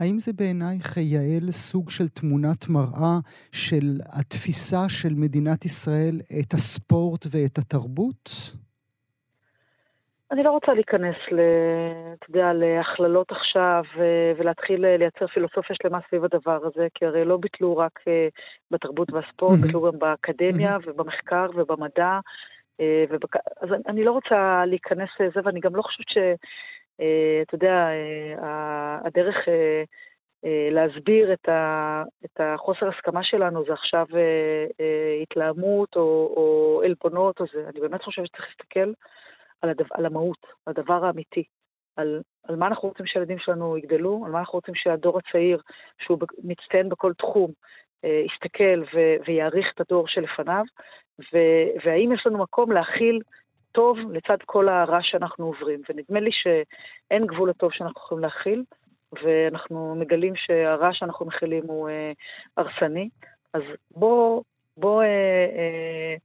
האם 0.00 0.18
זה 0.18 0.32
בעינייך, 0.32 0.96
יעל, 0.96 1.50
סוג 1.50 1.90
של 1.90 2.08
תמונת 2.08 2.68
מראה 2.68 3.18
של 3.52 4.00
התפיסה 4.20 4.88
של 4.88 5.14
מדינת 5.16 5.64
ישראל 5.64 6.20
את 6.40 6.52
הספורט 6.54 7.26
ואת 7.32 7.58
התרבות? 7.58 8.30
אני 10.32 10.42
לא 10.42 10.50
רוצה 10.50 10.74
להיכנס, 10.74 11.16
אתה 11.26 12.26
יודע, 12.28 12.52
להכללות 12.52 13.30
עכשיו 13.30 13.82
ולהתחיל 14.36 14.96
לייצר 14.96 15.26
פילוסופיה 15.26 15.76
שלמה 15.82 15.98
סביב 16.08 16.24
הדבר 16.24 16.60
הזה, 16.66 16.86
כי 16.94 17.06
הרי 17.06 17.24
לא 17.24 17.36
ביטלו 17.36 17.76
רק 17.76 18.00
אה, 18.08 18.28
בתרבות 18.70 19.12
והספורט, 19.12 19.58
mm-hmm. 19.58 19.66
ביטלו 19.66 19.92
גם 19.92 19.98
באקדמיה 19.98 20.76
mm-hmm. 20.76 20.90
ובמחקר 20.90 21.46
ובמדע. 21.54 22.18
אה, 22.80 23.04
ובק... 23.10 23.36
אז 23.36 23.68
אני 23.86 24.04
לא 24.04 24.12
רוצה 24.12 24.64
להיכנס 24.66 25.08
לזה, 25.20 25.40
ואני 25.44 25.60
גם 25.60 25.76
לא 25.76 25.82
חושבת 25.82 26.08
ש... 26.08 26.18
אה, 27.00 27.42
אתה 27.42 27.54
יודע, 27.54 27.88
הדרך 29.04 29.36
להסביר 30.70 31.32
את, 31.32 31.48
ה... 31.48 32.02
את 32.24 32.40
החוסר 32.40 32.88
הסכמה 32.88 33.24
שלנו 33.24 33.64
זה 33.66 33.72
עכשיו 33.72 34.06
התלהמות 35.22 35.96
או, 35.96 36.32
או 36.36 36.82
עלבונות 36.84 37.40
או 37.40 37.44
זה. 37.52 37.68
אני 37.68 37.80
באמת 37.80 38.02
חושבת 38.02 38.26
שצריך 38.26 38.46
להסתכל 38.48 38.92
על, 39.62 39.70
הדבר, 39.70 39.86
על 39.94 40.06
המהות, 40.06 40.46
על 40.66 40.74
הדבר 40.76 41.04
האמיתי, 41.04 41.44
על, 41.96 42.22
על 42.44 42.56
מה 42.56 42.66
אנחנו 42.66 42.88
רוצים 42.88 43.06
שהילדים 43.06 43.38
שלנו 43.38 43.76
יגדלו, 43.76 44.22
על 44.26 44.32
מה 44.32 44.38
אנחנו 44.38 44.58
רוצים 44.58 44.74
שהדור 44.74 45.18
הצעיר, 45.18 45.60
שהוא 45.98 46.18
מצטיין 46.44 46.88
בכל 46.88 47.12
תחום, 47.12 47.50
אה, 48.04 48.22
יסתכל 48.32 48.82
ו, 48.94 48.98
ויעריך 49.26 49.66
את 49.74 49.80
הדור 49.80 50.08
שלפניו, 50.08 50.64
ו, 51.20 51.38
והאם 51.84 52.12
יש 52.12 52.26
לנו 52.26 52.38
מקום 52.38 52.72
להכיל 52.72 53.20
טוב 53.72 53.98
לצד 54.12 54.36
כל 54.46 54.68
הרע 54.68 54.98
שאנחנו 55.02 55.46
עוברים. 55.46 55.80
ונדמה 55.88 56.20
לי 56.20 56.30
שאין 56.32 57.26
גבול 57.26 57.50
לטוב 57.50 57.72
שאנחנו 57.72 58.00
יכולים 58.00 58.24
להכיל, 58.24 58.64
ואנחנו 59.12 59.94
מגלים 59.94 60.36
שהרע 60.36 60.90
שאנחנו 60.92 61.26
מכילים 61.26 61.64
הוא 61.66 61.88
אה, 61.88 62.12
הרסני. 62.56 63.08
אז 63.54 63.62
בואו 63.90 64.42
בוא, 64.76 65.02
אה, 65.02 65.06
אה, 65.58 66.16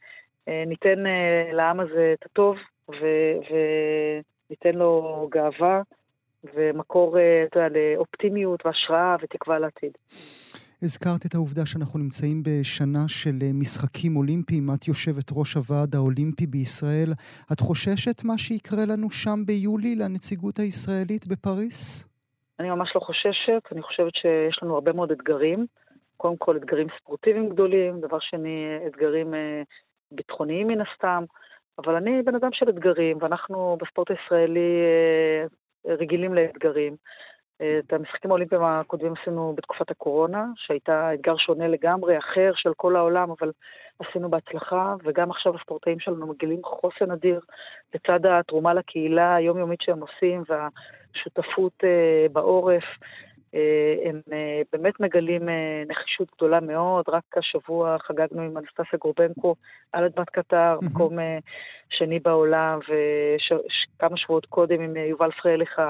אה, 0.48 0.64
ניתן 0.68 1.06
אה, 1.06 1.50
לעם 1.54 1.80
הזה 1.80 2.14
את 2.20 2.26
הטוב, 2.26 2.58
וניתן 2.90 4.76
לו 4.76 5.28
גאווה 5.32 5.82
ומקור, 6.56 7.18
אה, 7.18 7.44
אתה 7.48 7.60
יודע, 7.60 7.80
לאופטימיות 7.80 8.66
והשראה 8.66 9.16
ותקווה 9.22 9.60
לעתיד. 9.60 9.92
הזכרת 10.84 11.26
את 11.26 11.36
העובדה 11.36 11.66
שאנחנו 11.66 12.00
נמצאים 12.00 12.44
בשנה 12.44 13.08
של 13.08 13.36
אה, 13.42 13.50
משחקים 13.54 14.16
אולימפיים. 14.18 14.68
את 14.76 14.88
יושבת 14.88 15.32
ראש 15.32 15.54
הוועד 15.54 15.96
האולימפי 15.96 16.48
בישראל. 16.48 17.12
את 17.54 17.60
חוששת 17.60 18.24
מה 18.24 18.38
שיקרה 18.38 18.86
לנו 18.92 19.12
שם 19.12 19.40
ביולי, 19.46 19.96
לנציגות 19.96 20.60
הישראלית 20.60 21.28
בפריס? 21.28 22.08
אני 22.60 22.70
ממש 22.70 22.92
לא 22.96 23.00
חוששת. 23.00 23.64
אני 23.72 23.82
חושבת 23.82 24.16
שיש 24.16 24.60
לנו 24.64 24.76
הרבה 24.76 24.94
מאוד 24.94 25.12
אתגרים. 25.12 25.66
קודם 26.18 26.38
כל, 26.38 26.58
אתגרים 26.58 26.88
ספורטיביים 26.98 27.50
גדולים. 27.50 28.02
דבר 28.02 28.20
שני, 28.20 28.66
אתגרים 28.88 29.34
אה, 29.34 29.62
ביטחוניים 30.12 30.68
מן 30.68 30.82
הסתם. 30.82 31.24
אבל 31.78 31.96
אני 31.96 32.22
בן 32.22 32.36
אדם 32.36 32.50
של 32.54 32.70
אתגרים, 32.70 33.18
ואנחנו 33.22 33.78
בספורט 33.82 34.12
הישראלי 34.12 34.82
אה, 34.84 35.94
רגילים 35.94 36.34
לאתגרים. 36.34 36.96
אה, 37.62 37.80
את 37.80 37.94
המשחקים 37.94 38.32
האולימפיים 38.32 38.64
הקודמים 38.64 39.14
עשינו 39.22 39.54
בתקופת 39.58 39.92
הקורונה, 39.92 40.46
שהייתה 40.56 41.14
אתגר 41.14 41.38
שונה 41.38 41.68
לגמרי, 41.68 42.18
אחר 42.18 42.52
של 42.56 42.74
כל 42.78 42.96
העולם, 42.96 43.32
אבל 43.32 43.52
עשינו 44.00 44.30
בהצלחה, 44.30 44.96
וגם 45.04 45.32
עכשיו 45.32 45.56
הספורטאים 45.56 46.00
שלנו 46.00 46.28
מגלים 46.28 46.64
חוסן 46.64 47.12
אדיר 47.12 47.40
לצד 47.96 48.26
התרומה 48.26 48.74
לקהילה 48.74 49.36
היומיומית 49.36 49.82
שהם 49.82 50.00
עושים, 50.00 50.44
והשותפות 50.48 51.84
אה, 51.84 52.26
בעורף. 52.32 52.84
אה, 53.56 54.10
הם 54.10 54.22
אה, 54.32 54.62
באמת 54.72 55.00
מגלים 55.00 55.50
אה, 55.50 55.84
נחישות 55.88 56.28
גדולה 56.36 56.60
מאוד. 56.60 57.06
רק 57.08 57.38
השבוע 57.38 57.98
חגגנו 58.00 58.42
עם 58.42 58.58
אנסטסיה 58.58 59.00
גורבנקו 59.00 59.56
על 59.94 60.04
אדמת 60.06 60.30
קטר. 60.30 60.78
מקום 60.82 61.18
שני 61.90 62.20
בעולם, 62.20 62.80
וכמה 62.80 64.18
שבועות 64.18 64.46
קודם 64.46 64.82
עם 64.82 64.96
יובל 64.98 65.32
פרליך 65.32 65.82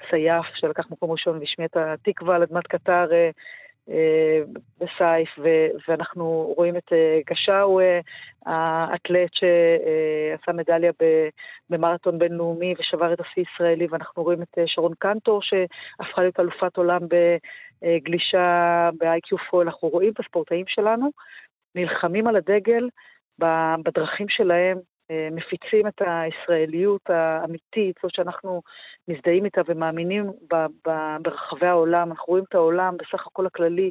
הסייף, 0.00 0.46
שלקח 0.54 0.90
מקום 0.90 1.10
ראשון 1.10 1.38
והשמיע 1.38 1.66
את 1.66 1.76
התקווה 1.76 2.36
על 2.36 2.42
אדמת 2.42 2.66
קטר 2.66 3.06
בסייף, 4.80 5.38
ואנחנו 5.88 6.54
רואים 6.56 6.76
את 6.76 6.92
אה, 6.92 7.20
גשאו, 7.30 7.80
אה, 7.80 8.00
האתלט 8.46 9.30
שעשה 9.32 10.52
מדליה 10.52 10.92
במרתון 11.70 12.18
בינלאומי 12.18 12.74
ושבר 12.78 13.12
את 13.12 13.20
השיא 13.20 13.44
ישראלי, 13.54 13.86
ואנחנו 13.90 14.22
רואים 14.22 14.42
את 14.42 14.58
שרון 14.66 14.92
קנטור 14.98 15.40
שהפכה 15.42 16.22
להיות 16.22 16.40
אלופת 16.40 16.76
עולם 16.76 17.00
בגלישה 17.82 18.90
ב-IQ 18.98 19.36
פול. 19.50 19.66
אנחנו 19.66 19.88
רואים 19.88 20.12
את 20.12 20.20
הספורטאים 20.20 20.64
שלנו 20.68 21.10
נלחמים 21.74 22.26
על 22.26 22.36
הדגל 22.36 22.88
בדרכים 23.84 24.26
שלהם, 24.28 24.76
אה, 24.76 24.82
מפיצים 25.32 25.86
את 25.86 26.02
הישראליות 26.06 27.10
האמיתית, 27.10 27.96
זאת 28.02 28.14
שאנחנו 28.14 28.62
מזדהים 29.08 29.44
איתה 29.44 29.60
ומאמינים 29.66 30.30
ברחבי 31.22 31.66
העולם. 31.66 32.10
אנחנו 32.10 32.24
רואים 32.28 32.44
את 32.48 32.54
העולם 32.54 32.96
בסך 32.96 33.26
הכל 33.26 33.46
הכללי, 33.46 33.90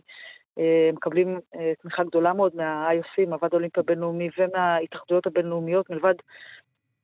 אה, 0.60 0.89
מקבלים 0.93 1.39
אה, 1.55 1.73
תמיכה 1.82 2.03
גדולה 2.03 2.34
מאוד 2.34 2.55
מה-IOC, 2.55 3.29
מהוועד 3.29 3.53
האולימפי 3.53 3.79
הבינלאומי 3.79 4.29
ומההתאחדויות 4.38 5.27
הבינלאומיות, 5.27 5.89
מלבד 5.89 6.13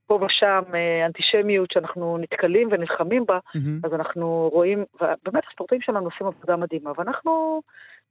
פה 0.07 0.19
ושם 0.25 0.61
אנטישמיות 1.05 1.71
שאנחנו 1.71 2.17
נתקלים 2.17 2.67
ונלחמים 2.71 3.25
בה, 3.25 3.37
mm-hmm. 3.37 3.59
אז 3.83 3.93
אנחנו 3.93 4.49
רואים, 4.53 4.85
ובאמת 4.95 5.43
הספורטאים 5.49 5.81
שלנו 5.81 6.05
עושים 6.05 6.27
עבודה 6.27 6.55
מדהימה, 6.55 6.91
ואנחנו 6.97 7.61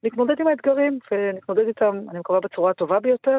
נתמודד 0.04 0.40
עם 0.40 0.46
האתגרים 0.46 0.98
ונתמודד 1.10 1.66
איתם, 1.66 2.00
אני 2.10 2.18
מקווה, 2.18 2.40
בצורה 2.40 2.70
הטובה 2.70 3.00
ביותר. 3.00 3.38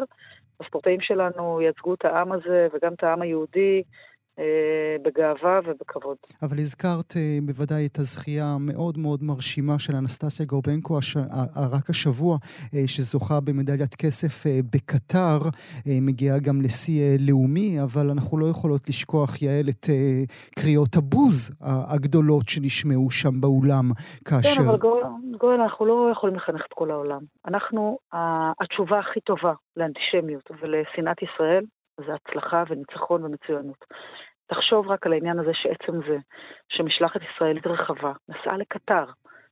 הספורטאים 0.60 1.01
שלנו 1.01 1.62
ייצגו 1.62 1.93
את 1.93 2.06
העם 2.06 2.32
הזה 2.32 2.67
וגם 2.73 2.93
את 2.93 3.04
העם 3.04 3.21
היהודי 3.21 3.84
בגאווה 5.04 5.60
ובכבוד. 5.65 6.17
אבל 6.43 6.58
הזכרת 6.60 7.13
אה, 7.17 7.38
בוודאי 7.45 7.86
את 7.86 7.98
הזכייה 7.98 8.45
המאוד 8.45 8.98
מאוד 8.98 9.24
מרשימה 9.24 9.80
של 9.80 9.93
אנסטסיה 9.95 10.45
גורבנקו 10.45 10.98
הש... 10.98 11.17
רק 11.74 11.89
השבוע, 11.89 12.38
אה, 12.74 12.88
שזוכה 12.88 13.39
במדליית 13.39 13.95
כסף 13.95 14.43
בקטר, 14.74 15.38
מגיעה 16.02 16.39
גם 16.39 16.62
לשיא 16.62 17.17
לאומי, 17.28 17.82
אבל 17.84 18.10
אנחנו 18.10 18.38
לא 18.38 18.45
יכולות 18.45 18.89
לשכוח, 18.89 19.41
יעל, 19.41 19.69
את 19.69 19.86
קריאות 20.60 20.95
הבוז 20.95 21.52
הגדולות 21.93 22.50
שנשמעו 22.50 23.12
שם 23.12 23.41
באולם, 23.41 23.86
כאשר... 24.26 24.62
כן, 24.62 24.67
אבל 24.69 24.78
גואל, 25.38 25.62
אנחנו 25.62 25.86
לא 25.86 26.10
יכולים 26.12 26.36
לחנך 26.36 26.62
את 26.67 26.74
כל 26.74 26.91
העולם. 26.91 27.21
אנחנו, 27.48 27.98
התשובה 28.62 29.00
הכי 29.00 29.19
טובה 29.19 29.54
לאנטישמיות 29.78 30.52
ולשנאת 30.62 31.17
ישראל 31.21 31.65
זה 31.98 32.12
הצלחה 32.13 32.63
וניצחון 32.69 33.26
ומצוינות. 33.26 33.86
תחשוב 34.47 34.88
רק 34.88 35.05
על 35.05 35.13
העניין 35.13 35.39
הזה 35.39 35.51
שעצם 35.53 35.93
זה 36.08 36.17
שמשלחת 36.69 37.21
ישראלית 37.21 37.67
רחבה 37.67 38.12
נסעה 38.29 38.58
לקטר, 38.58 39.05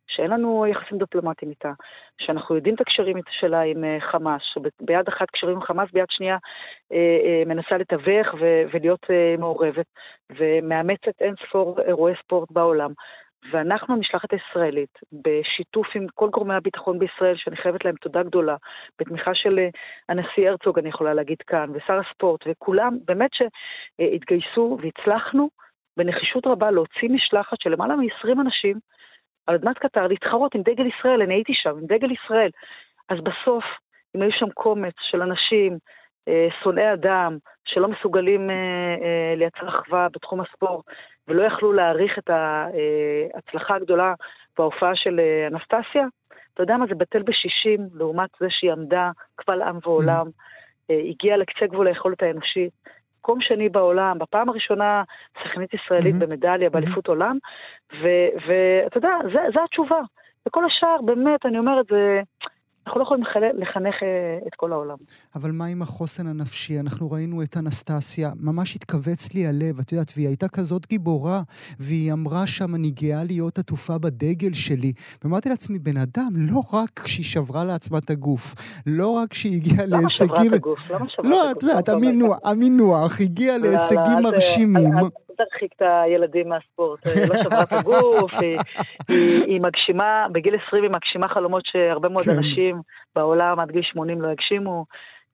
שאין 0.08 0.32
לנו 0.32 0.66
יחסים 0.68 0.98
דיפלומטיים 0.98 1.52
איתה, 1.52 1.72
שאנחנו 2.18 2.56
יודעים 2.56 2.76
את 2.76 2.82
הקשרים 2.82 3.18
שלה 3.30 3.62
עם 3.62 3.84
אה, 3.84 3.98
חמאס, 4.12 4.42
שביד 4.54 5.08
אחת 5.08 5.30
קשרים 5.30 5.56
עם 5.56 5.62
חמאס, 5.62 5.90
ביד 5.94 6.06
שנייה 6.10 6.38
אה, 6.92 6.98
אה, 6.98 7.44
מנסה 7.46 7.78
לתווך 7.78 8.28
ולהיות 8.74 9.06
מעורבת, 9.38 9.86
ומאמצת 10.30 11.22
אין 11.22 11.36
ספור 11.48 11.82
אירועי 11.82 12.14
ספורט 12.24 12.52
בעולם. 12.52 12.92
ואנחנו, 13.52 13.96
המשלחת 13.96 14.30
הישראלית, 14.34 15.00
בשיתוף 15.12 15.88
עם 15.96 16.08
כל 16.16 16.30
גורמי 16.30 16.54
הביטחון 16.54 17.00
בישראל, 17.00 17.36
שאני 17.38 17.58
חייבת 17.58 17.86
להם 17.86 17.96
תודה 17.96 18.24
גדולה, 18.24 18.56
בתמיכה 19.00 19.36
של 19.36 19.60
אה, 19.60 19.70
הנשיא 20.10 20.50
הרצוג, 20.50 20.80
אני 20.80 20.90
יכולה 20.90 21.14
להגיד 21.14 21.38
כאן, 21.48 21.70
ושר 21.74 22.00
הספורט, 22.00 22.42
וכולם, 22.48 22.98
באמת 23.06 23.30
שהתגייסו 23.34 24.78
והצלחנו 24.82 25.50
בנחישות 25.98 26.48
רבה 26.48 26.72
להוציא 26.72 27.10
משלחת 27.10 27.62
של 27.62 27.70
למעלה 27.70 27.96
מ-20 27.96 28.42
אנשים 28.42 28.80
על 29.48 29.56
אדמת 29.56 29.78
קטר 29.78 30.08
להתחרות 30.08 30.56
עם 30.56 30.62
דגל 30.62 30.86
ישראל, 30.86 31.22
אני 31.22 31.34
הייתי 31.34 31.54
שם, 31.54 31.70
עם 31.70 31.86
דגל 31.86 32.12
ישראל. 32.12 32.50
אז 33.10 33.18
בסוף, 33.20 33.64
אם 34.16 34.22
היו 34.22 34.32
שם 34.32 34.50
קומץ 34.50 34.94
של 35.12 35.22
אנשים, 35.22 35.78
אה, 36.28 36.48
שונאי 36.64 36.94
אדם, 36.94 37.38
שלא 37.66 37.88
מסוגלים 37.88 38.50
אה, 38.50 39.34
לייצר 39.36 39.70
אחווה 39.70 40.08
בתחום 40.14 40.42
הספורט, 40.42 40.86
ולא 41.28 41.44
יכלו 41.44 41.74
להעריך 41.74 42.20
את 42.20 42.30
ההצלחה 42.30 43.76
הגדולה 43.76 44.14
בהופעה 44.58 44.96
של 44.96 45.20
אה, 45.20 45.48
אנסטסיה, 45.48 46.06
אתה 46.54 46.64
יודע 46.64 46.78
מה, 46.78 46.86
זה 46.88 46.96
בטל 46.96 47.22
בשישים 47.22 47.80
לעומת 47.94 48.30
זה 48.40 48.46
שהיא 48.50 48.72
עמדה 48.72 49.12
קבל 49.36 49.62
עם 49.62 49.80
ועולם, 49.84 50.28
mm. 50.28 50.94
הגיעה 51.10 51.38
לקצה 51.38 51.68
גבול 51.68 51.88
היכולת 51.88 52.24
האנושית. 52.24 52.72
מקום 53.20 53.42
שני 53.42 53.70
בעולם, 53.70 54.20
בפעם 54.20 54.50
הראשונה 54.50 55.04
שחקנית 55.44 55.74
ישראלית 55.74 56.16
mm-hmm. 56.16 56.26
במדליה, 56.26 56.70
באליפות 56.70 57.06
mm-hmm. 57.06 57.12
עולם, 57.12 57.38
ואתה 58.48 58.98
יודע, 58.98 59.18
זו 59.54 59.64
התשובה. 59.64 60.02
וכל 60.48 60.66
השאר, 60.66 61.02
באמת, 61.06 61.46
אני 61.46 61.60
אומרת, 61.60 61.86
זה... 61.90 62.22
אנחנו 62.88 63.00
לא 63.00 63.04
יכולים 63.04 63.24
לחנך 63.54 63.96
אה, 64.04 64.48
את 64.48 64.56
כל 64.56 64.72
העולם. 64.72 64.96
אבל 65.36 65.52
מה 65.52 65.66
עם 65.66 65.82
החוסן 65.82 66.28
הנפשי? 66.28 66.80
אנחנו 66.80 67.12
ראינו 67.12 67.44
את 67.44 67.58
אנסטסיה, 67.58 68.32
ממש 68.40 68.76
התכווץ 68.76 69.34
לי 69.34 69.48
הלב, 69.48 69.80
את 69.80 69.92
יודעת, 69.92 70.12
והיא 70.16 70.28
הייתה 70.28 70.48
כזאת 70.48 70.88
גיבורה, 70.88 71.42
והיא 71.80 72.14
אמרה 72.14 72.48
שם, 72.48 72.76
אני 72.76 72.92
גאה 72.92 73.24
להיות 73.24 73.60
עטופה 73.60 73.98
בדגל 73.98 74.54
שלי. 74.54 74.94
ואמרתי 75.24 75.50
לעצמי, 75.50 75.80
בן 75.80 75.98
אדם, 75.98 76.32
לא 76.36 76.62
רק 76.74 77.00
כשהיא 77.04 77.26
שברה 77.26 77.64
לעצמה 77.64 77.98
את 77.98 78.10
הגוף, 78.10 78.56
לא 78.86 79.08
רק 79.08 79.34
שהיא 79.34 79.56
הגיעה 79.56 79.86
להישגים... 79.86 80.00
למה 80.00 80.10
שברה 80.10 80.46
את 80.46 80.54
הגוף? 80.54 80.92
למה 80.92 81.10
שברה 81.10 81.30
לא, 81.30 81.52
את 81.52 81.64
יודעת, 81.64 81.90
המינוח, 82.44 83.22
הגיעה 83.22 83.58
לא, 83.58 83.70
להישגים 83.70 84.20
לא, 84.20 84.32
מרשימים. 84.32 84.94
תרחיק 85.38 85.74
את 85.76 85.82
הילדים 85.82 86.50
מהספורט. 86.50 87.08
אה, 87.08 87.14
לא 87.30 87.36
שברה 87.44 87.64
את 87.64 87.72
הגוף, 87.72 88.34
היא, 88.42 88.58
היא, 89.10 89.44
היא 89.46 89.62
מגשימה, 89.62 90.28
בגיל 90.32 90.56
20 90.68 90.84
היא 90.84 90.92
מגשימה 90.92 91.28
חלומות 91.28 91.66
שהרבה 91.66 92.10
מאוד 92.10 92.26
כן. 92.26 92.32
אנשים 92.32 92.82
בעולם 93.16 93.60
עד 93.60 93.72
גיל 93.72 93.84
80 93.84 94.22
לא 94.22 94.28
הגשימו. 94.28 94.86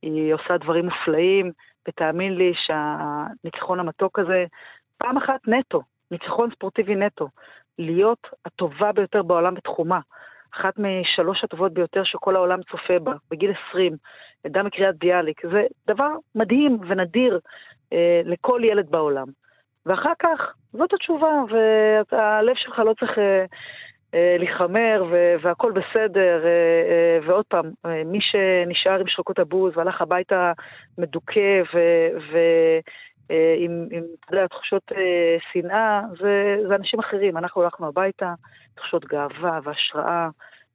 היא 0.02 0.34
עושה 0.34 0.58
דברים 0.58 0.86
מופלאים, 0.86 1.52
ותאמין 1.88 2.36
לי 2.36 2.54
שהניצחון 2.66 3.80
המתוק 3.80 4.20
הזה, 4.20 4.46
פעם 4.98 5.18
אחת 5.18 5.48
נטו, 5.48 5.82
ניצחון 6.12 6.50
ספורטיבי 6.56 6.96
נטו, 6.96 7.28
להיות 7.80 8.28
הטובה 8.46 8.92
ביותר 8.92 9.24
בעולם 9.24 9.54
בתחומה. 9.54 10.00
אחת 10.56 10.74
משלוש 10.78 11.44
הטובות 11.44 11.74
ביותר 11.74 12.04
שכל 12.04 12.36
העולם 12.36 12.60
צופה 12.72 13.00
בה, 13.00 13.14
בגיל 13.32 13.52
20, 13.70 13.96
ידעה 14.46 14.64
מקריאת 14.64 14.98
ביאליק. 14.98 15.42
זה 15.52 15.64
דבר 15.88 16.10
מדהים 16.36 16.80
ונדיר 16.88 17.40
אה, 17.94 18.22
לכל 18.26 18.62
ילד 18.64 18.90
בעולם. 18.90 19.28
ואחר 19.86 20.13
כך, 20.20 20.54
זאת 20.74 20.94
התשובה, 20.94 21.32
והלב 22.12 22.56
שלך 22.56 22.80
לא 22.80 22.94
צריך 23.00 23.18
אה, 23.20 23.46
אה, 24.13 24.36
להיחמר, 24.39 25.04
והכל 25.42 25.72
בסדר. 25.72 26.46
אה, 26.46 27.28
ועוד 27.28 27.46
פעם, 27.46 27.65
מי 28.06 28.20
שנשאר 28.22 29.00
עם 29.00 29.08
שרקות 29.08 29.39
הבוז 29.39 29.78
והלך 29.78 30.02
הביתה 30.02 30.52
מדוכא 30.98 31.62
ועם, 32.32 33.88
עם, 33.92 34.04
אתה 34.26 34.36
יודע, 34.36 34.48
תחושות 34.48 34.92
אה, 34.92 35.38
שנאה, 35.52 36.02
זה, 36.22 36.58
זה 36.68 36.76
אנשים 36.76 37.00
אחרים. 37.00 37.38
אנחנו 37.38 37.63
הלכנו 37.63 37.88
הביתה, 37.88 38.34
תחושות 38.76 39.06
גאווה 39.06 39.60
והשראה. 39.63 40.30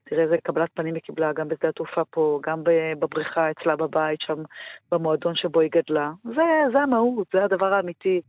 תראה 0.05 0.23
איזה 0.23 0.37
קבלת 0.43 0.71
פנים 0.75 0.95
היא 0.95 1.03
קיבלה 1.03 1.33
גם 1.33 1.49
בשדה 1.49 1.69
התעופה 1.69 2.05
פה, 2.05 2.40
גם 2.43 2.62
בבריכה 2.99 3.51
אצלה 3.51 3.77
בבית, 3.77 4.21
שם 4.21 4.43
במועדון 4.93 5.35
שבו 5.35 5.61
היא 5.61 5.71
גדלה. 5.73 6.12
זה, 6.25 6.43
זה 6.73 6.79
המהות, 6.79 7.27
זה 7.33 7.45
הדבר 7.45 7.75
האמיתי. 7.75 8.21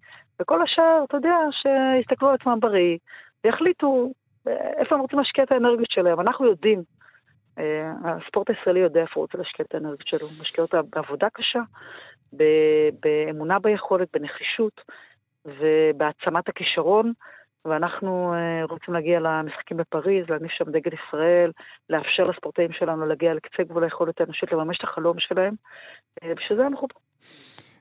וכל 0.42 0.62
השאר, 0.62 1.04
אתה 1.08 1.18
יודע, 1.18 1.36
שיסתכלו 1.52 2.30
על 2.30 2.36
עצמם 2.36 2.60
בריא, 2.60 2.98
ויחליטו 3.44 4.12
איפה 4.78 4.96
הם 4.96 5.02
רוצים 5.02 5.20
להשקיע 5.20 5.44
את 5.44 5.52
האנרגיות 5.52 5.92
שלהם. 5.92 6.20
אנחנו 6.20 6.46
יודעים, 6.46 6.84
אה, 7.60 7.92
הספורט 8.04 8.50
הישראלי 8.50 8.80
יודע 8.80 9.02
איפה 9.02 9.14
הוא 9.16 9.22
רוצה 9.22 9.38
להשקיע 9.38 9.66
את 9.70 9.76
האנרגיות 9.76 10.08
שלו. 10.08 10.20
הוא 10.20 10.42
משקיע 10.42 10.64
אותה 10.64 10.82
בעבודה 10.82 11.28
קשה, 11.30 11.62
באמונה 13.00 13.60
ביכולת, 13.60 14.08
בנחישות 14.14 14.82
ובהעצמת 15.46 16.50
הכישרון. 16.50 17.14
ואנחנו 17.66 18.34
אה, 18.34 18.66
רוצים 18.70 18.94
להגיע 18.94 19.20
למשחקים 19.20 19.78
בפריז, 19.78 20.26
להניף 20.30 20.52
שם 20.52 20.72
דגל 20.72 20.92
ישראל, 20.94 21.52
לאפשר 21.90 22.24
לספורטאים 22.24 22.72
שלנו 22.72 23.06
להגיע 23.06 23.34
לקצה 23.34 23.64
גבול 23.64 23.84
היכולת 23.84 24.22
האנושית 24.22 24.52
לממש 24.52 24.78
את 24.78 24.84
החלום 24.84 25.16
שלהם. 25.20 25.54
אה, 26.24 26.34
בשביל 26.36 26.58
זה 26.58 26.68
אנחנו 26.68 26.88
פה. 26.88 27.00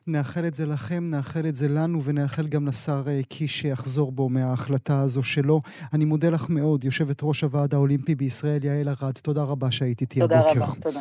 נאחל 0.07 0.45
את 0.47 0.55
זה 0.55 0.67
לכם, 0.67 1.03
נאחל 1.11 1.47
את 1.49 1.55
זה 1.55 1.67
לנו, 1.69 2.03
ונאחל 2.03 2.47
גם 2.47 2.67
לשר 2.67 3.03
אה, 3.09 3.21
קיש 3.29 3.61
שיחזור 3.61 4.13
בו 4.13 4.29
מההחלטה 4.29 5.01
הזו 5.01 5.23
שלו. 5.23 5.61
אני 5.95 6.05
מודה 6.05 6.31
לך 6.31 6.47
מאוד, 6.51 6.85
יושבת 6.85 7.21
ראש 7.23 7.45
הוועד 7.45 7.75
האולימפי 7.75 8.15
בישראל, 8.15 8.65
יעל 8.65 8.89
ארד. 8.89 9.15
תודה 9.23 9.43
רבה 9.43 9.71
שהיית 9.71 10.01
איתי 10.01 10.23
הבוקר. 10.23 10.53
תודה 10.53 10.65
רבה, 10.65 10.81
תודה. 10.83 11.01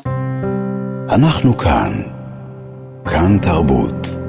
אנחנו 1.15 1.53
כאן. 1.53 1.91
כאן 3.05 3.37
תרבות. 3.41 4.22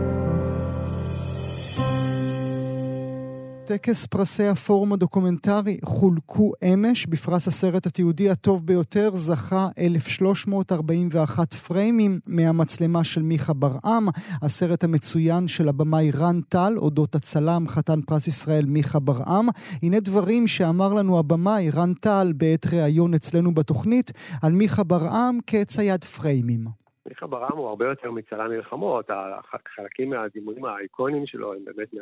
טקס 3.67 4.07
פרסי 4.07 4.43
הפורום 4.53 4.93
הדוקומנטרי 4.93 5.79
חולקו 5.85 6.53
אמש 6.65 7.07
בפרס 7.07 7.49
הסרט 7.49 7.87
התיעודי 7.87 8.31
הטוב 8.31 8.67
ביותר, 8.67 9.11
זכה 9.11 9.67
1,341 9.79 11.55
פריימים 11.55 12.11
מהמצלמה 12.27 13.05
של 13.05 13.23
מיכה 13.23 13.53
ברעם, 13.53 14.05
הסרט 14.43 14.85
המצוין 14.85 15.49
של 15.49 15.69
הבמאי 15.69 16.11
רן 16.21 16.41
טל, 16.49 16.73
אודות 16.77 17.15
הצלם, 17.15 17.63
חתן 17.69 18.01
פרס 18.01 18.27
ישראל 18.29 18.65
מיכה 18.69 18.99
ברעם. 18.99 19.47
הנה 19.83 20.01
דברים 20.01 20.47
שאמר 20.47 20.93
לנו 20.95 21.19
הבמאי 21.19 21.71
רן 21.77 21.95
טל 21.95 22.33
בעת 22.37 22.67
ראיון 22.75 23.15
אצלנו 23.15 23.55
בתוכנית 23.55 24.13
על 24.43 24.53
מיכה 24.53 24.85
ברעם 24.85 25.39
כצייד 25.47 26.05
פריימים. 26.05 26.65
מיכה 27.09 27.27
ברעם 27.27 27.59
הוא 27.59 27.69
הרבה 27.69 27.85
יותר 27.85 28.11
מצלם 28.11 28.51
מלחמות, 28.51 29.11
החלקים 29.11 30.11
מהדימויים 30.11 30.65
האיקונים 30.65 31.27
שלו 31.27 31.53
הם 31.55 31.65
באמת 31.65 31.95
מה... 31.95 32.01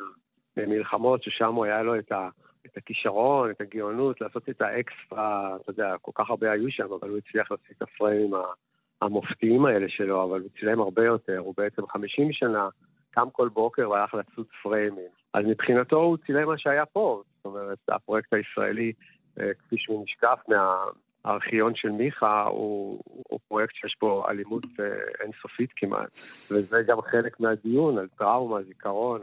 מלחמות, 0.56 1.22
ששם 1.22 1.62
היה 1.62 1.82
לו 1.82 1.98
את, 1.98 2.12
ה, 2.12 2.28
את 2.66 2.76
הכישרון, 2.76 3.50
את 3.50 3.60
הגאונות, 3.60 4.20
לעשות 4.20 4.48
את 4.48 4.62
האקסטרה, 4.62 5.56
אתה 5.56 5.70
יודע, 5.70 5.94
כל 6.02 6.12
כך 6.14 6.30
הרבה 6.30 6.52
היו 6.52 6.70
שם, 6.70 6.92
אבל 7.00 7.08
הוא 7.08 7.18
הצליח 7.18 7.50
לעשות 7.50 7.66
את 7.76 7.82
הפריימים 7.82 8.30
המופתיים 9.02 9.66
האלה 9.66 9.86
שלו, 9.88 10.24
אבל 10.24 10.40
הוא 10.40 10.48
צילם 10.60 10.80
הרבה 10.80 11.04
יותר, 11.04 11.38
הוא 11.38 11.54
בעצם 11.56 11.86
50 11.86 12.32
שנה 12.32 12.68
קם 13.10 13.30
כל 13.32 13.48
בוקר 13.48 13.90
והלך 13.90 14.14
לצוד 14.14 14.46
פריימים. 14.62 15.08
אז 15.34 15.44
מבחינתו 15.46 15.96
הוא 15.96 16.16
צילם 16.26 16.46
מה 16.46 16.58
שהיה 16.58 16.86
פה, 16.86 17.22
זאת 17.36 17.44
אומרת, 17.44 17.78
הפרויקט 17.88 18.34
הישראלי, 18.34 18.92
אה, 19.40 19.54
כפי 19.54 19.76
שהוא 19.78 20.04
נשקף 20.04 20.38
מהארכיון 20.48 21.74
של 21.74 21.90
מיכה, 21.90 22.42
הוא, 22.42 23.00
הוא 23.28 23.40
פרויקט 23.48 23.74
שיש 23.74 23.96
בו 24.00 24.28
אלימות 24.28 24.66
אה, 24.80 24.86
אינסופית 25.20 25.70
כמעט, 25.76 26.18
וזה 26.50 26.82
גם 26.86 27.00
חלק 27.02 27.40
מהדיון 27.40 27.98
על 27.98 28.08
טראומה, 28.18 28.62
זיכרון. 28.62 29.20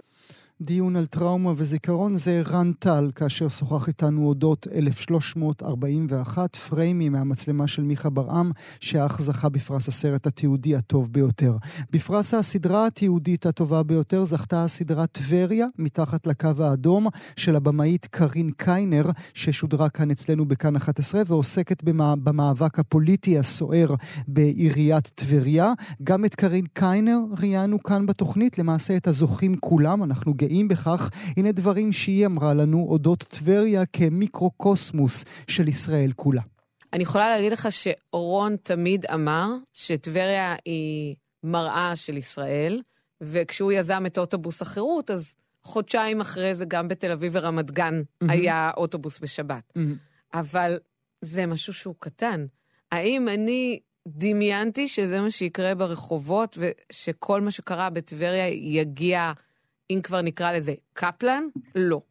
דיון 0.62 0.96
על 0.96 1.06
טראומה 1.06 1.54
וזיכרון 1.56 2.16
זה 2.16 2.42
רן 2.50 2.72
טל, 2.80 3.12
כאשר 3.16 3.50
שוחח 3.50 3.88
איתנו 3.88 4.28
אודות 4.28 4.68
1341 4.76 6.56
פריימים 6.56 7.12
מהמצלמה 7.12 7.68
של 7.68 7.84
מיכה 7.84 8.10
ברעם, 8.10 8.52
שאך 8.80 9.22
זכה 9.22 9.50
בפרס 9.50 9.88
הסרט 9.88 10.28
התיעודי 10.28 10.76
הטוב 10.76 11.14
ביותר. 11.14 11.58
בפרס 11.92 12.34
הסדרה 12.34 12.88
התיעודית 12.88 13.46
הטובה 13.46 13.84
ביותר 13.84 14.24
זכתה 14.24 14.64
הסדרה 14.64 15.08
טבריה, 15.08 15.66
מתחת 15.78 16.28
לקו 16.28 16.50
האדום, 16.60 17.08
של 17.36 17.56
הבמאית 17.56 18.06
קארין 18.06 18.52
קיינר, 18.58 19.06
ששודרה 19.34 19.90
כאן 19.90 20.12
אצלנו 20.12 20.46
בכאן 20.46 20.76
11, 20.76 21.22
ועוסקת 21.28 21.84
במאבק 22.24 22.80
הפוליטי 22.80 23.40
הסוער 23.40 23.96
בעיריית 24.28 25.12
טבריה. 25.16 25.74
גם 26.04 26.26
את 26.26 26.36
קארין 26.36 26.66
קיינר 26.74 27.20
ראיינו 27.42 27.84
כאן 27.84 28.06
בתוכנית, 28.06 28.58
למעשה 28.60 28.98
את 28.98 29.08
הזוכים 29.08 29.56
כולם, 29.60 30.04
אנחנו 30.04 30.34
גאים. 30.50 30.68
בכך. 30.68 31.10
הנה 31.38 31.52
דברים 31.52 31.92
שהיא 31.92 32.26
אמרה 32.26 32.54
לנו 32.54 32.86
אודות 32.90 33.24
טבריה 33.24 33.86
כמיקרוקוסמוס 33.86 35.26
של 35.48 35.68
ישראל 35.68 36.12
כולה. 36.16 36.42
אני 36.94 37.04
יכולה 37.04 37.30
להגיד 37.30 37.52
לך 37.52 37.68
שאורון 37.72 38.56
תמיד 38.64 39.06
אמר 39.14 39.48
שטבריה 39.74 40.56
היא 40.66 41.16
מראה 41.44 41.96
של 41.96 42.18
ישראל, 42.18 42.82
וכשהוא 43.22 43.72
יזם 43.72 44.06
את 44.06 44.18
אוטובוס 44.18 44.62
החירות, 44.62 45.12
אז 45.12 45.36
חודשיים 45.64 46.22
אחרי 46.22 46.56
זה 46.56 46.66
גם 46.66 46.88
בתל 46.88 47.12
אביב 47.12 47.32
ורמת 47.36 47.72
גן 47.72 48.02
mm-hmm. 48.02 48.32
היה 48.32 48.72
אוטובוס 48.78 49.20
בשבת. 49.20 49.64
Mm-hmm. 49.78 49.80
אבל 50.34 50.78
זה 51.22 51.46
משהו 51.46 51.74
שהוא 51.74 51.96
קטן. 52.00 52.46
האם 52.92 53.28
אני 53.28 53.80
דמיינתי 54.08 54.88
שזה 54.88 55.22
מה 55.22 55.32
שיקרה 55.32 55.76
ברחובות, 55.76 56.58
ושכל 56.60 57.42
מה 57.42 57.52
שקרה 57.52 57.90
בטבריה 57.90 58.48
יגיע 58.48 59.32
אם 59.90 60.00
כבר 60.04 60.22
נקרא 60.22 60.52
לזה 60.52 60.74
קפלן, 60.94 61.44
לא. 61.76 62.02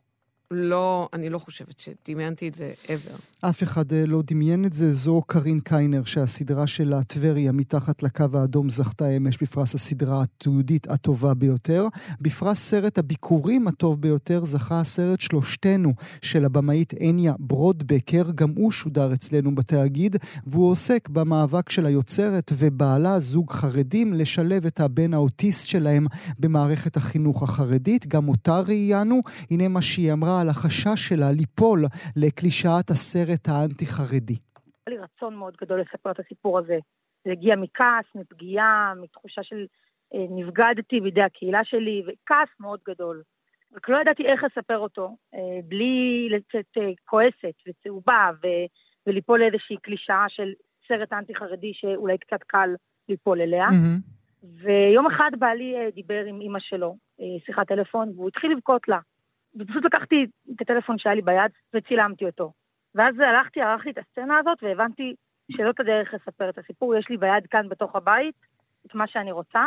לא, 0.51 1.09
אני 1.13 1.31
לא 1.31 1.39
חושבת 1.39 1.79
שדמיינתי 1.79 2.49
את 2.49 2.55
זה 2.55 2.73
ever. 2.85 3.49
אף 3.49 3.63
אחד 3.63 3.93
אה, 3.93 4.07
לא 4.07 4.23
דמיין 4.27 4.65
את 4.65 4.73
זה. 4.73 4.93
זו 4.93 5.23
קארין 5.27 5.61
קיינר, 5.61 6.05
שהסדרה 6.05 6.67
שלה, 6.67 7.03
טבריה, 7.03 7.53
מתחת 7.53 8.03
לקו 8.03 8.25
האדום, 8.35 8.71
זכתה 8.71 9.09
אמש 9.09 9.39
בפרס 9.43 9.75
הסדרה 9.75 10.23
התיעודית 10.23 10.91
הטובה 10.91 11.35
ביותר. 11.35 11.87
בפרס 12.21 12.59
סרט 12.59 12.99
הביקורים 12.99 13.69
הטוב 13.69 14.01
ביותר 14.01 14.45
זכה 14.45 14.81
הסרט 14.81 15.21
שלושתנו 15.21 15.93
של 16.23 16.45
הבמאית 16.45 16.95
הניה 17.01 17.35
ברודבקר. 17.39 18.31
גם 18.35 18.53
הוא 18.57 18.73
שודר 18.73 19.15
אצלנו 19.15 19.55
בתאגיד, 19.55 20.17
והוא 20.47 20.71
עוסק 20.71 21.09
במאבק 21.09 21.71
של 21.71 21.87
היוצרת 21.87 22.53
ובעלה, 22.59 23.21
זוג 23.21 23.53
חרדים, 23.53 24.15
לשלב 24.15 24.67
את 24.67 24.81
הבן 24.81 25.15
האוטיסט 25.15 25.67
שלהם 25.67 26.07
במערכת 26.39 26.97
החינוך 26.97 27.43
החרדית. 27.43 28.07
גם 28.07 28.29
אותה 28.29 28.61
ראיינו. 28.61 29.21
הנה 29.51 29.69
מה 29.69 29.83
שהיא 29.83 30.13
אמרה 30.13 30.38
על 30.41 30.49
החשש 30.49 31.09
שלה 31.09 31.31
ליפול 31.33 31.81
לקלישאת 32.17 32.91
הסרט 32.91 33.49
האנטי-חרדי. 33.49 34.39
היה 34.87 34.97
לי 34.97 34.99
רצון 34.99 35.37
מאוד 35.37 35.57
גדול 35.61 35.81
לספר 35.81 36.11
את 36.11 36.21
הסיפור 36.21 36.59
הזה. 36.59 36.79
זה 37.25 37.33
הגיע 37.33 37.57
מכעס, 37.57 38.05
מפגיעה, 38.15 38.93
מתחושה 39.03 39.43
של 39.43 39.67
אה, 40.15 40.27
נבגדתי 40.31 41.01
בידי 41.01 41.23
הקהילה 41.23 41.61
שלי, 41.65 42.03
וכעס 42.07 42.49
מאוד 42.61 42.81
גדול. 42.89 43.23
רק 43.77 43.89
לא 43.89 43.99
ידעתי 44.01 44.27
איך 44.27 44.45
לספר 44.45 44.79
אותו, 44.79 45.17
אה, 45.35 45.61
בלי 45.65 46.29
לצאת 46.31 46.67
אה, 46.79 46.91
כועסת 47.05 47.55
וצהובה 47.69 48.31
ו, 48.43 48.47
וליפול 49.07 49.41
לאיזושהי 49.41 49.77
קלישאה 49.77 50.25
של 50.29 50.53
סרט 50.89 51.13
אנטי-חרדי 51.13 51.73
שאולי 51.75 52.19
קצת 52.19 52.43
קל 52.47 52.71
ליפול 53.09 53.41
אליה. 53.41 53.69
Mm-hmm. 53.69 54.47
ויום 54.63 55.07
אחד 55.07 55.31
בעלי 55.39 55.75
דיבר 55.95 56.25
עם 56.25 56.41
אימא 56.41 56.59
שלו, 56.61 56.97
שיחת 57.47 57.69
טלפון, 57.69 58.13
והוא 58.15 58.29
התחיל 58.29 58.53
לבכות 58.53 58.89
לה. 58.89 58.99
ופשוט 59.57 59.85
לקחתי 59.85 60.27
את 60.55 60.61
הטלפון 60.61 60.99
שהיה 60.99 61.15
לי 61.15 61.23
ביד 61.23 61.51
וצילמתי 61.75 62.25
אותו. 62.25 62.53
ואז 62.95 63.15
הלכתי, 63.19 63.61
ערכתי 63.61 63.91
את 63.91 63.99
הסצנה 63.99 64.39
הזאת, 64.39 64.59
והבנתי 64.63 65.15
שזאת 65.53 65.81
הדרך 65.81 66.15
לספר 66.15 66.51
את 66.51 66.59
הסיפור. 66.59 66.95
יש 66.97 67.09
לי 67.09 67.17
ביד 67.17 67.47
כאן 67.51 67.69
בתוך 67.69 67.97
הבית 67.97 68.35
את 68.87 68.95
מה 68.95 69.07
שאני 69.07 69.33
רוצה. 69.33 69.65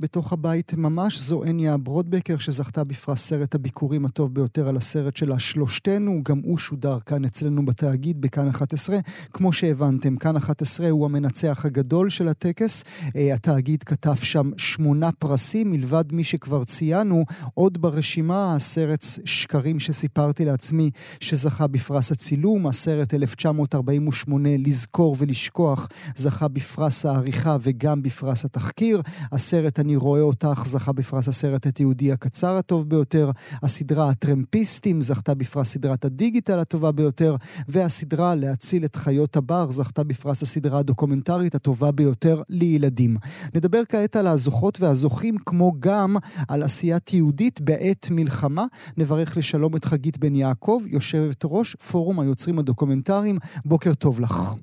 בתוך 0.00 0.32
הבית 0.32 0.74
ממש, 0.74 1.18
זו 1.18 1.44
הניה 1.44 1.76
ברודבקר 1.76 2.38
שזכתה 2.38 2.84
בפרס 2.84 3.20
סרט 3.20 3.54
הביקורים 3.54 4.04
הטוב 4.04 4.34
ביותר 4.34 4.68
על 4.68 4.76
הסרט 4.76 5.16
שלה 5.16 5.38
שלושתנו, 5.38 6.20
גם 6.22 6.40
הוא 6.44 6.58
שודר 6.58 6.98
כאן 7.06 7.24
אצלנו 7.24 7.64
בתאגיד 7.64 8.20
בכאן 8.20 8.48
11. 8.48 8.98
כמו 9.32 9.52
שהבנתם, 9.52 10.16
כאן 10.16 10.36
11 10.36 10.90
הוא 10.90 11.06
המנצח 11.06 11.64
הגדול 11.64 12.10
של 12.10 12.28
הטקס. 12.28 12.84
אה, 13.16 13.34
התאגיד 13.34 13.84
כתב 13.84 14.14
שם 14.14 14.50
שמונה 14.56 15.12
פרסים, 15.12 15.70
מלבד 15.70 16.04
מי 16.12 16.24
שכבר 16.24 16.64
ציינו, 16.64 17.24
עוד 17.54 17.82
ברשימה 17.82 18.56
הסרט 18.56 19.04
שקרים 19.24 19.80
שסיפרתי 19.80 20.44
לעצמי 20.44 20.90
שזכה 21.20 21.66
בפרס 21.66 22.12
הצילום, 22.12 22.66
הסרט 22.66 23.14
1948 23.14 24.48
לזכור 24.58 25.16
ולשכוח 25.18 25.88
זכה 26.16 26.48
בפרס 26.48 27.06
העריכה 27.06 27.56
וגם 27.60 28.02
בפרס 28.02 28.44
התחקיר, 28.44 29.02
הסרט 29.32 29.80
אני 29.84 29.93
רואה 29.96 30.20
אותך 30.20 30.62
זכה 30.66 30.92
בפרס 30.92 31.28
הסרט 31.28 31.66
התיעודי 31.66 32.12
הקצר 32.12 32.56
הטוב 32.56 32.88
ביותר, 32.88 33.30
הסדרה 33.62 34.08
הטרמפיסטים 34.08 35.00
זכתה 35.00 35.34
בפרס 35.34 35.68
סדרת 35.68 36.04
הדיגיטל 36.04 36.58
הטובה 36.58 36.92
ביותר, 36.92 37.36
והסדרה 37.68 38.34
להציל 38.34 38.84
את 38.84 38.96
חיות 38.96 39.36
הבר 39.36 39.70
זכתה 39.70 40.04
בפרס 40.04 40.42
הסדרה 40.42 40.78
הדוקומנטרית 40.78 41.54
הטובה 41.54 41.92
ביותר 41.92 42.42
לילדים. 42.48 43.16
נדבר 43.54 43.82
כעת 43.88 44.16
על 44.16 44.26
הזוכות 44.26 44.80
והזוכים, 44.80 45.36
כמו 45.46 45.72
גם 45.80 46.16
על 46.48 46.62
עשיית 46.62 47.12
יהודית 47.12 47.60
בעת 47.60 48.08
מלחמה. 48.10 48.66
נברך 48.96 49.36
לשלום 49.36 49.76
את 49.76 49.84
חגית 49.84 50.18
בן 50.18 50.34
יעקב, 50.34 50.82
יושבת 50.86 51.40
ראש 51.44 51.74
פורום 51.74 52.20
היוצרים 52.20 52.58
הדוקומנטריים. 52.58 53.38
בוקר 53.64 53.94
טוב 53.94 54.20
לך. 54.20 54.54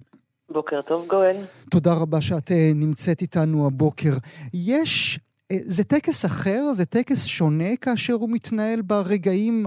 בוקר 0.51 0.81
טוב, 0.81 1.07
גואל. 1.07 1.35
תודה 1.71 1.91
רבה 2.01 2.21
שאת 2.21 2.51
אה, 2.51 2.71
נמצאת 2.75 3.21
איתנו 3.21 3.67
הבוקר. 3.67 4.13
יש 4.53 5.19
אה, 5.51 5.57
זה 5.61 5.83
טקס 5.83 6.25
אחר? 6.25 6.61
זה 6.73 6.85
טקס 6.85 7.27
שונה 7.27 7.71
כאשר 7.81 8.13
הוא 8.13 8.29
מתנהל 8.31 8.81
ברגעים 8.81 9.63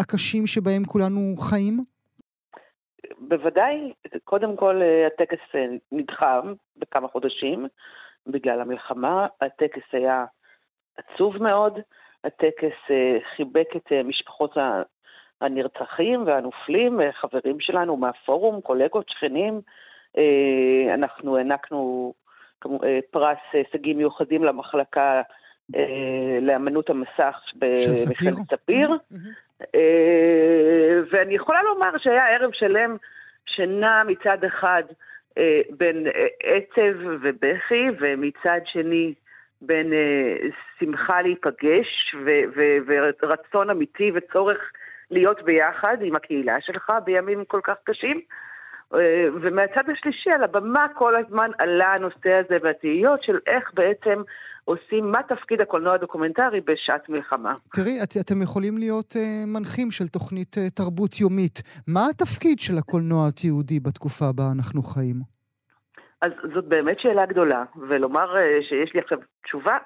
הקשים 0.00 0.46
שבהם 0.46 0.84
כולנו 0.84 1.36
חיים? 1.36 1.80
בוודאי, 3.18 3.92
קודם 4.24 4.56
כל 4.56 4.82
אה, 4.82 5.06
הטקס 5.06 5.44
נדחה 5.92 6.40
בכמה 6.76 7.08
חודשים 7.08 7.66
בגלל 8.26 8.60
המלחמה. 8.60 9.26
הטקס 9.40 9.86
היה 9.92 10.24
עצוב 10.96 11.42
מאוד, 11.42 11.78
הטקס 12.24 12.78
חיבק 13.36 13.68
את 13.76 13.92
משפחות 14.04 14.56
הנרצחים 15.40 16.26
והנופלים, 16.26 17.00
חברים 17.12 17.60
שלנו 17.60 17.96
מהפורום, 17.96 18.60
קולגות, 18.60 19.08
שכנים. 19.08 19.60
אה, 20.18 20.94
אנחנו 20.94 21.36
הענקנו 21.36 22.14
אה, 22.66 22.98
פרס 23.10 23.38
הישגים 23.52 23.96
מיוחדים 23.96 24.44
למחלקה 24.44 25.22
אה, 25.76 26.38
לאמנות 26.40 26.90
המסך 26.90 27.40
במכללת 27.54 28.50
ספיר. 28.50 28.90
ואני 31.10 31.34
יכולה 31.34 31.62
לומר 31.62 31.98
שהיה 31.98 32.28
ערב 32.28 32.50
שלם 32.52 32.96
שנע 33.46 34.02
מצד 34.06 34.44
אחד 34.44 34.82
בין 35.70 36.06
עצב 36.42 36.98
ובכי, 37.04 37.86
ומצד 38.00 38.60
שני 38.64 39.14
בין 39.62 39.92
שמחה 40.78 41.22
להיפגש 41.22 42.14
ורצון 43.20 43.70
אמיתי 43.70 44.12
וצורך 44.14 44.72
להיות 45.10 45.42
ביחד 45.42 45.96
עם 46.02 46.16
הקהילה 46.16 46.60
שלך 46.60 46.92
בימים 47.04 47.44
כל 47.44 47.60
כך 47.64 47.76
קשים. 47.84 48.20
אה, 48.94 49.28
ומהצד 49.42 49.90
השלישי, 49.92 50.30
על 50.30 50.44
הבמה 50.44 50.86
כל 50.94 51.16
הזמן 51.16 51.50
עלה 51.58 51.94
הנושא 51.94 52.32
הזה 52.32 52.56
והתהיות 52.62 53.22
של 53.22 53.38
איך 53.46 53.70
בעצם 53.74 54.22
עושים, 54.64 55.12
מה 55.12 55.22
תפקיד 55.22 55.60
הקולנוע 55.60 55.94
הדוקומנטרי 55.94 56.60
בשעת 56.60 57.08
מלחמה. 57.08 57.48
תראי, 57.72 58.02
את, 58.02 58.08
אתם 58.20 58.42
יכולים 58.42 58.78
להיות 58.78 59.12
uh, 59.12 59.46
מנחים 59.46 59.90
של 59.90 60.08
תוכנית 60.08 60.56
uh, 60.56 60.74
תרבות 60.74 61.20
יומית. 61.20 61.62
מה 61.88 62.00
התפקיד 62.10 62.58
של 62.58 62.78
הקולנוע 62.78 63.28
התיעודי 63.28 63.80
בתקופה 63.80 64.24
בה 64.34 64.42
אנחנו 64.56 64.82
חיים? 64.82 65.16
אז 66.22 66.32
זאת 66.54 66.64
באמת 66.64 67.00
שאלה 67.00 67.26
גדולה, 67.26 67.64
ולומר 67.88 68.34
uh, 68.34 68.38
שיש 68.68 68.94
לי 68.94 69.00
עכשיו 69.00 69.18
תשובה, 69.44 69.76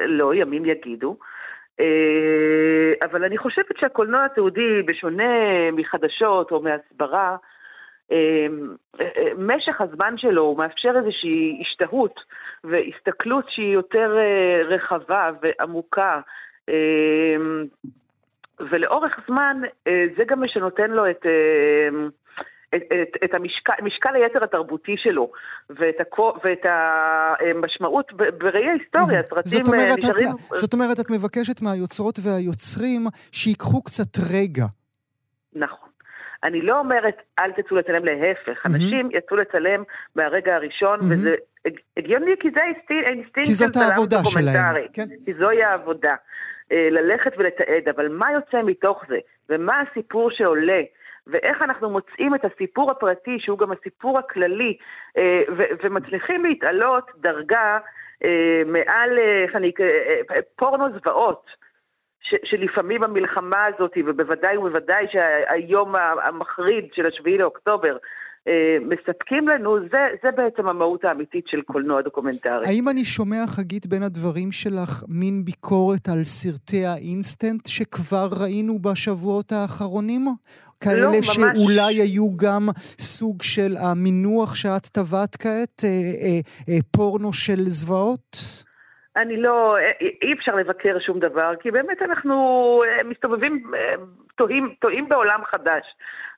לא, 0.00 0.34
ימים 0.34 0.64
יגידו. 0.64 1.16
Uh, 1.80 1.84
אבל 3.04 3.24
אני 3.24 3.38
חושבת 3.38 3.76
שהקולנוע 3.80 4.24
התיעודי, 4.24 4.82
בשונה 4.86 5.32
מחדשות 5.72 6.50
או 6.50 6.62
מהסברה, 6.62 7.36
משך 9.38 9.80
הזמן 9.80 10.14
שלו 10.16 10.42
הוא 10.42 10.58
מאפשר 10.58 10.92
איזושהי 10.96 11.58
השתהות 11.60 12.20
והסתכלות 12.64 13.44
שהיא 13.48 13.74
יותר 13.74 14.16
אה, 14.18 14.62
רחבה 14.76 15.30
ועמוקה. 15.42 16.20
אמ, 16.68 17.64
ולאורך 18.70 19.20
זמן 19.26 19.60
אה, 19.86 20.04
זה 20.16 20.24
גם 20.26 20.40
מה 20.40 20.48
שנותן 20.48 20.90
לו 20.90 21.10
את, 21.10 21.26
אה, 21.26 22.06
את, 22.76 22.82
את, 22.92 23.24
את 23.24 23.34
המשקל, 23.34 23.72
משקל 23.82 24.14
היתר 24.14 24.44
התרבותי 24.44 24.94
שלו 24.98 25.32
ואת, 25.70 26.00
הכו, 26.00 26.32
ואת 26.44 26.66
המשמעות 26.70 28.12
בראי 28.12 28.68
ההיסטוריה, 28.68 29.22
סרטים 29.28 29.74
נשארים... 29.98 30.28
זאת 30.54 30.72
אומרת, 30.72 31.00
את 31.00 31.10
מבקשת 31.10 31.62
מהיוצרות 31.62 32.18
והיוצרים 32.22 33.06
שיקחו 33.32 33.82
קצת 33.82 34.18
רגע. 34.32 34.64
נכון. 35.54 35.89
אני 36.44 36.62
לא 36.62 36.78
אומרת, 36.78 37.22
אל 37.38 37.52
תצאו 37.52 37.76
לצלם, 37.76 38.04
להפך. 38.04 38.66
אנשים 38.66 39.08
יצאו 39.12 39.36
לצלם 39.36 39.82
מהרגע 40.16 40.54
הראשון, 40.54 41.00
וזה 41.00 41.34
הגיוני, 41.96 42.30
כי 42.40 42.48
זה 42.54 42.60
האינסטינקט 43.06 43.50
של 43.58 43.70
צלם 43.70 44.04
דוקומנטרי. 44.04 44.88
כן. 44.92 45.06
כי 45.24 45.32
זוהי 45.32 45.62
העבודה. 45.62 46.14
אה, 46.72 46.88
ללכת 46.90 47.32
ולתעד, 47.38 47.88
אבל 47.96 48.08
מה 48.08 48.32
יוצא 48.32 48.62
מתוך 48.62 49.04
זה? 49.08 49.18
ומה 49.48 49.80
הסיפור 49.80 50.30
שעולה? 50.30 50.82
ואיך 51.26 51.62
אנחנו 51.62 51.90
מוצאים 51.90 52.34
את 52.34 52.44
הסיפור 52.44 52.90
הפרטי, 52.90 53.36
שהוא 53.40 53.58
גם 53.58 53.72
הסיפור 53.72 54.18
הכללי, 54.18 54.76
אה, 55.18 55.42
ומצליחים 55.82 56.44
להתעלות 56.44 57.10
דרגה 57.16 57.78
אה, 58.24 58.62
מעל, 58.66 59.18
איך 59.44 59.56
אני, 59.56 59.72
פורנו 60.56 60.86
זוועות. 60.98 61.46
שלפעמים 62.44 63.02
המלחמה 63.02 63.64
הזאת, 63.64 63.92
ובוודאי 64.06 64.56
ובוודאי 64.56 65.06
שהיום 65.12 65.94
המחריד 66.24 66.84
של 66.94 67.06
השביעי 67.06 67.38
לאוקטובר, 67.38 67.96
אה, 68.48 68.76
מספקים 68.80 69.48
לנו, 69.48 69.78
זה, 69.80 70.08
זה 70.22 70.30
בעצם 70.30 70.68
המהות 70.68 71.04
האמיתית 71.04 71.44
של 71.48 71.62
קולנוע 71.62 72.02
דוקומנטרי. 72.02 72.66
האם 72.66 72.88
אני 72.88 73.04
שומע, 73.04 73.46
חגית, 73.46 73.86
בין 73.86 74.02
הדברים 74.02 74.52
שלך 74.52 75.04
מין 75.08 75.44
ביקורת 75.44 76.08
על 76.08 76.24
סרטי 76.24 76.86
האינסטנט 76.86 77.66
שכבר 77.66 78.28
ראינו 78.40 78.78
בשבועות 78.78 79.52
האחרונים? 79.52 80.26
כאלה 80.80 81.00
לא, 81.00 81.12
ממש... 81.12 81.26
שאולי 81.26 81.94
היו 81.94 82.36
גם 82.36 82.68
סוג 82.98 83.42
של 83.42 83.76
המינוח 83.76 84.54
שאת 84.54 84.86
טבעת 84.86 85.36
כעת, 85.36 85.84
אה, 85.84 85.88
אה, 85.88 86.40
אה, 86.68 86.78
פורנו 86.90 87.32
של 87.32 87.68
זוועות? 87.68 88.36
אני 89.16 89.36
לא, 89.36 89.76
אי 90.22 90.32
אפשר 90.32 90.54
לבקר 90.54 90.98
שום 90.98 91.18
דבר, 91.18 91.52
כי 91.60 91.70
באמת 91.70 92.02
אנחנו 92.02 92.34
אה, 92.86 93.04
מסתובבים, 93.04 93.74
אה, 93.74 93.94
טועים, 94.36 94.74
טועים 94.78 95.08
בעולם 95.08 95.40
חדש. 95.44 95.84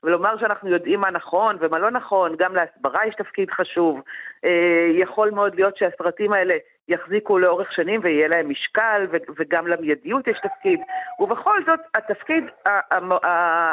ולומר 0.03 0.39
שאנחנו 0.39 0.69
יודעים 0.69 1.01
מה 1.01 1.11
נכון 1.11 1.57
ומה 1.61 1.79
לא 1.79 1.91
נכון, 1.91 2.37
גם 2.39 2.55
להסברה 2.55 3.07
יש 3.07 3.15
תפקיד 3.15 3.51
חשוב. 3.51 4.01
אה, 4.45 4.89
יכול 4.93 5.31
מאוד 5.31 5.55
להיות 5.55 5.77
שהסרטים 5.77 6.33
האלה 6.33 6.55
יחזיקו 6.89 7.39
לאורך 7.39 7.73
שנים 7.73 8.01
ויהיה 8.05 8.29
להם 8.29 8.49
משקל, 8.49 9.07
וגם 9.39 9.67
למיידיות 9.67 10.29
יש 10.29 10.39
תפקיד. 10.43 10.81
ובכל 11.21 11.65
זאת, 11.67 11.81
התפקיד 11.95 12.45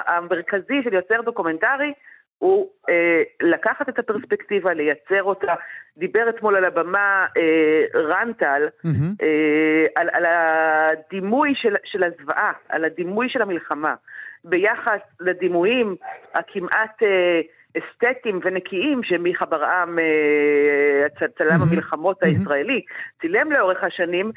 המרכזי 0.07 0.83
של 0.83 0.93
יוצר 0.93 1.21
דוקומנטרי 1.21 1.93
הוא 2.39 2.69
אה, 2.89 3.21
לקחת 3.41 3.89
את 3.89 3.99
הפרספקטיבה, 3.99 4.73
לייצר 4.73 5.23
אותה. 5.23 5.53
דיבר 5.97 6.29
אתמול 6.29 6.55
על 6.55 6.65
הבמה 6.65 7.25
אה, 7.37 8.01
רנטל, 8.01 8.67
mm-hmm. 8.67 9.23
אה, 9.23 9.85
על, 9.95 10.09
על 10.13 10.25
הדימוי 10.25 11.53
של, 11.55 11.73
של 11.85 12.03
הזוועה, 12.03 12.51
על 12.69 12.85
הדימוי 12.85 13.29
של 13.29 13.41
המלחמה, 13.41 13.95
ביחס 14.43 14.99
לדימויים 15.19 15.95
הכמעט 16.33 17.03
אה, 17.03 17.41
אסתטיים 17.77 18.39
ונקיים 18.43 19.03
שמיכה 19.03 19.45
ברעם, 19.45 19.99
אה, 19.99 21.27
צלם 21.37 21.49
mm-hmm. 21.49 21.71
המלחמות 21.71 22.23
הישראלי, 22.23 22.81
mm-hmm. 22.85 23.21
צילם 23.21 23.51
לאורך 23.51 23.83
השנים. 23.83 24.31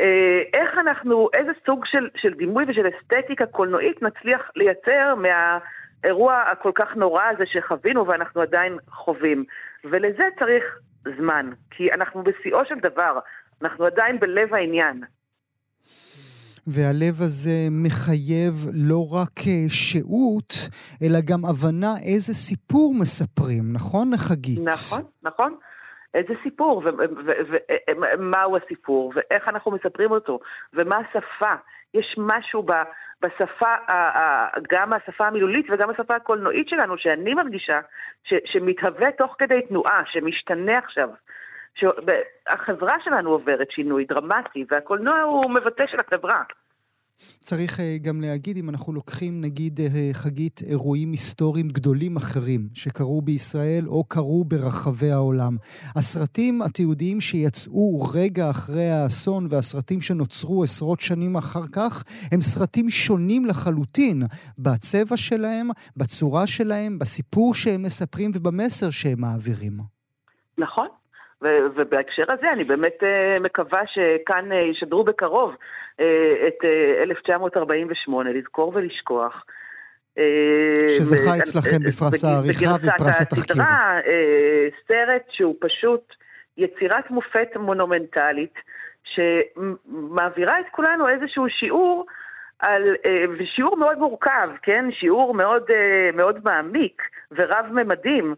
אה, 0.00 0.42
איך 0.54 0.78
אנחנו, 0.78 1.28
איזה 1.34 1.50
סוג 1.66 1.86
של, 1.86 2.08
של 2.16 2.34
דימוי 2.34 2.64
ושל 2.68 2.86
אסתטיקה 2.88 3.46
קולנועית 3.46 4.02
נצליח 4.02 4.50
לייצר 4.56 5.14
מה... 5.14 5.58
האירוע 6.04 6.42
הכל 6.52 6.72
כך 6.74 6.96
נורא 6.96 7.22
הזה 7.34 7.44
שחווינו 7.46 8.06
ואנחנו 8.06 8.40
עדיין 8.40 8.78
חווים. 8.90 9.44
ולזה 9.84 10.24
צריך 10.38 10.64
זמן, 11.18 11.50
כי 11.70 11.92
אנחנו 11.92 12.22
בשיאו 12.22 12.58
של 12.68 12.78
דבר, 12.82 13.18
אנחנו 13.62 13.84
עדיין 13.84 14.20
בלב 14.20 14.54
העניין. 14.54 15.02
והלב 16.66 17.22
הזה 17.22 17.68
מחייב 17.70 18.54
לא 18.72 19.08
רק 19.12 19.40
אה, 19.46 19.64
שהות, 19.68 20.54
אלא 21.02 21.18
גם 21.24 21.44
הבנה 21.44 21.94
איזה 22.02 22.34
סיפור 22.34 22.94
מספרים, 23.00 23.72
נכון, 23.72 24.16
חגית? 24.16 24.60
נכון, 24.64 25.02
נכון. 25.22 25.54
איזה 26.14 26.34
סיפור, 26.42 26.82
ומהו 27.88 28.56
הסיפור, 28.56 29.12
ואיך 29.16 29.48
אנחנו 29.48 29.70
מספרים 29.70 30.10
אותו, 30.10 30.40
ומה 30.74 30.96
השפה. 30.96 31.54
יש 31.94 32.14
משהו 32.18 32.62
ב, 32.62 32.72
בשפה, 33.22 33.74
גם 34.72 34.92
השפה 34.92 35.26
המילולית 35.26 35.66
וגם 35.70 35.90
השפה 35.90 36.14
הקולנועית 36.14 36.68
שלנו, 36.68 36.98
שאני 36.98 37.34
מרגישה 37.34 37.80
ש, 38.24 38.34
שמתהווה 38.44 39.12
תוך 39.12 39.34
כדי 39.38 39.62
תנועה, 39.68 40.02
שמשתנה 40.06 40.78
עכשיו. 40.78 41.08
שהחברה 41.74 42.96
שלנו 43.04 43.30
עוברת 43.30 43.70
שינוי 43.70 44.04
דרמטי, 44.04 44.64
והקולנוע 44.70 45.20
הוא 45.20 45.50
מבטא 45.50 45.86
של 45.86 45.96
החברה. 46.00 46.42
צריך 47.40 47.80
אה, 47.80 47.96
גם 48.02 48.20
להגיד, 48.20 48.56
אם 48.56 48.70
אנחנו 48.70 48.92
לוקחים 48.92 49.40
נגיד 49.44 49.80
אה, 49.80 50.10
חגית 50.12 50.60
אירועים 50.70 51.10
היסטוריים 51.12 51.68
גדולים 51.68 52.16
אחרים 52.16 52.60
שקרו 52.74 53.22
בישראל 53.22 53.84
או 53.86 54.04
קרו 54.04 54.44
ברחבי 54.44 55.10
העולם. 55.10 55.52
הסרטים 55.96 56.62
התיעודיים 56.62 57.20
שיצאו 57.20 58.00
רגע 58.14 58.50
אחרי 58.50 58.90
האסון 58.90 59.46
והסרטים 59.50 60.00
שנוצרו 60.00 60.62
עשרות 60.62 61.00
שנים 61.00 61.36
אחר 61.36 61.66
כך, 61.74 62.02
הם 62.32 62.40
סרטים 62.40 62.90
שונים 62.90 63.46
לחלוטין 63.46 64.22
בצבע 64.58 65.16
שלהם, 65.16 65.66
בצורה 65.96 66.46
שלהם, 66.46 66.98
בסיפור 66.98 67.54
שהם 67.54 67.82
מספרים 67.82 68.30
ובמסר 68.34 68.90
שהם 68.90 69.20
מעבירים. 69.20 69.72
נכון. 70.58 70.88
ובהקשר 71.76 72.24
הזה 72.28 72.52
אני 72.52 72.64
באמת 72.64 72.98
uh, 73.02 73.40
מקווה 73.40 73.80
שכאן 73.86 74.52
uh, 74.52 74.54
ישדרו 74.54 75.04
בקרוב 75.04 75.54
את 75.94 76.64
uh, 76.64 77.02
1948, 77.02 78.32
לזכור 78.32 78.72
ולשכוח. 78.74 79.44
שזכה 80.88 81.38
אצלכם 81.38 81.82
בפרס 81.86 82.24
העריכה 82.24 82.74
ופרס 82.82 83.20
התחקיר. 83.20 83.62
סרט 84.88 85.22
שהוא 85.30 85.54
פשוט 85.60 86.14
יצירת 86.56 87.10
מופת 87.10 87.56
מונומנטלית, 87.56 88.54
שמעבירה 89.04 90.60
את 90.60 90.66
כולנו 90.70 91.08
איזשהו 91.08 91.46
שיעור 91.48 92.06
על, 92.58 92.96
ושיעור 93.38 93.76
מאוד 93.76 93.98
מורכב, 93.98 94.48
כן? 94.62 94.84
שיעור 95.00 95.34
מאוד, 95.34 95.62
מאוד 96.14 96.38
מעמיק 96.44 97.02
ורב-ממדים. 97.32 98.34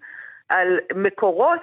על 0.49 0.79
מקורות 0.95 1.61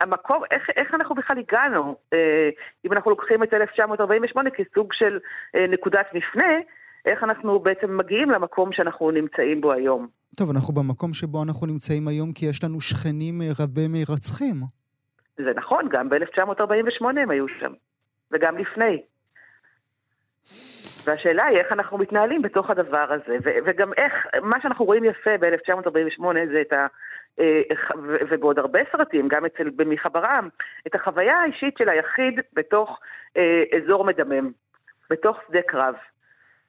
המקום, 0.00 0.42
איך, 0.50 0.70
איך 0.76 0.94
אנחנו 0.94 1.14
בכלל 1.14 1.38
הגענו, 1.38 1.96
אה, 2.12 2.48
אם 2.84 2.92
אנחנו 2.92 3.10
לוקחים 3.10 3.42
את 3.42 3.54
1948 3.54 4.50
כסוג 4.50 4.92
של 4.92 5.18
אה, 5.54 5.66
נקודת 5.66 6.06
מפנה, 6.14 6.52
איך 7.06 7.22
אנחנו 7.22 7.58
בעצם 7.58 7.96
מגיעים 7.96 8.30
למקום 8.30 8.72
שאנחנו 8.72 9.10
נמצאים 9.10 9.60
בו 9.60 9.72
היום. 9.72 10.08
טוב, 10.36 10.50
אנחנו 10.50 10.74
במקום 10.74 11.14
שבו 11.14 11.42
אנחנו 11.42 11.66
נמצאים 11.66 12.08
היום 12.08 12.32
כי 12.32 12.46
יש 12.46 12.64
לנו 12.64 12.80
שכנים 12.80 13.42
אה, 13.42 13.46
רבי 13.60 13.88
מרצחים. 13.88 14.56
זה 15.36 15.52
נכון, 15.56 15.88
גם 15.90 16.08
ב-1948 16.08 17.04
הם 17.22 17.30
היו 17.30 17.48
שם, 17.60 17.72
וגם 18.32 18.58
לפני. 18.58 19.02
והשאלה 21.06 21.46
היא 21.46 21.58
איך 21.58 21.72
אנחנו 21.72 21.98
מתנהלים 21.98 22.42
בתוך 22.42 22.70
הדבר 22.70 23.06
הזה, 23.12 23.36
ו- 23.44 23.58
וגם 23.66 23.92
איך, 23.92 24.12
מה 24.42 24.60
שאנחנו 24.62 24.84
רואים 24.84 25.04
יפה 25.04 25.30
ב-1948 25.40 26.24
זה 26.52 26.60
את 26.60 26.72
ה... 26.72 26.86
ובעוד 28.30 28.58
הרבה 28.58 28.78
סרטים, 28.92 29.28
גם 29.28 29.44
אצל 29.44 29.70
במיכה 29.70 30.08
ברעם, 30.08 30.48
את 30.86 30.94
החוויה 30.94 31.36
האישית 31.36 31.74
של 31.78 31.88
היחיד 31.88 32.40
בתוך 32.52 32.98
אה, 33.36 33.62
אזור 33.76 34.04
מדמם, 34.04 34.50
בתוך 35.10 35.36
שדה 35.48 35.62
קרב. 35.62 35.94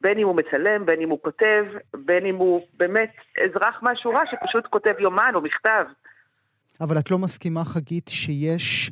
בין 0.02 0.18
אם 0.18 0.28
הוא 0.28 0.36
מצלם, 0.36 0.86
בין 0.86 1.02
אם 1.02 1.10
הוא 1.10 1.20
כותב, 1.22 1.66
בין 1.94 2.26
אם 2.26 2.36
הוא 2.36 2.68
באמת 2.74 3.12
אזרח 3.44 3.80
מהשורה 3.82 4.22
שפשוט 4.32 4.68
כותב 4.68 4.94
יומן 5.00 5.32
או 5.36 5.42
מכתב. 5.42 5.86
אבל 6.82 6.98
את 7.00 7.12
לא 7.12 7.18
מסכימה, 7.18 7.66
חגית, 7.66 8.08
שיש 8.08 8.92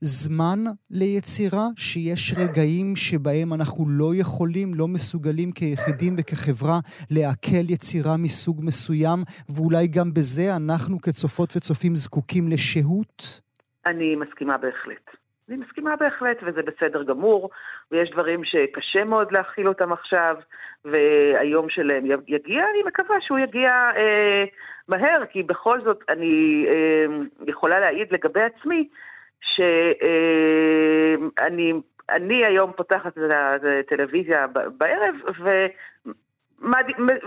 זמן 0.00 0.58
ליצירה, 0.90 1.66
שיש 1.76 2.34
רגעים 2.38 2.96
שבהם 2.96 3.52
אנחנו 3.52 3.84
לא 3.88 4.10
יכולים, 4.20 4.68
לא 4.74 4.88
מסוגלים 4.88 5.50
כיחידים 5.52 6.12
וכחברה 6.18 6.78
לעכל 7.10 7.66
יצירה 7.74 8.16
מסוג 8.18 8.56
מסוים, 8.64 9.18
ואולי 9.56 9.86
גם 9.96 10.08
בזה 10.16 10.56
אנחנו 10.56 11.00
כצופות 11.00 11.56
וצופים 11.56 11.96
זקוקים 11.96 12.48
לשהות? 12.48 13.40
אני 13.86 14.16
מסכימה 14.16 14.58
בהחלט. 14.58 15.06
אני 15.48 15.58
מסכימה 15.58 15.96
בהחלט, 15.96 16.36
וזה 16.42 16.60
בסדר 16.62 17.02
גמור, 17.02 17.50
ויש 17.90 18.10
דברים 18.10 18.44
שקשה 18.44 19.04
מאוד 19.04 19.32
להכיל 19.32 19.68
אותם 19.68 19.92
עכשיו, 19.92 20.36
והיום 20.84 21.66
שלהם 21.68 22.04
יגיע, 22.06 22.62
אני 22.70 22.82
מקווה 22.86 23.16
שהוא 23.20 23.38
יגיע 23.38 23.70
אה, 23.96 24.44
מהר, 24.88 25.24
כי 25.32 25.42
בכל 25.42 25.80
זאת 25.84 26.04
אני 26.08 26.66
אה, 26.68 27.06
יכולה 27.46 27.80
להעיד 27.80 28.06
לגבי 28.10 28.42
עצמי, 28.42 28.88
שאני 29.40 29.72
אני 32.10 32.46
היום 32.46 32.72
פותחת 32.76 33.18
את 33.18 33.22
הטלוויזיה 33.64 34.46
בערב, 34.78 35.14
ו... 35.44 35.66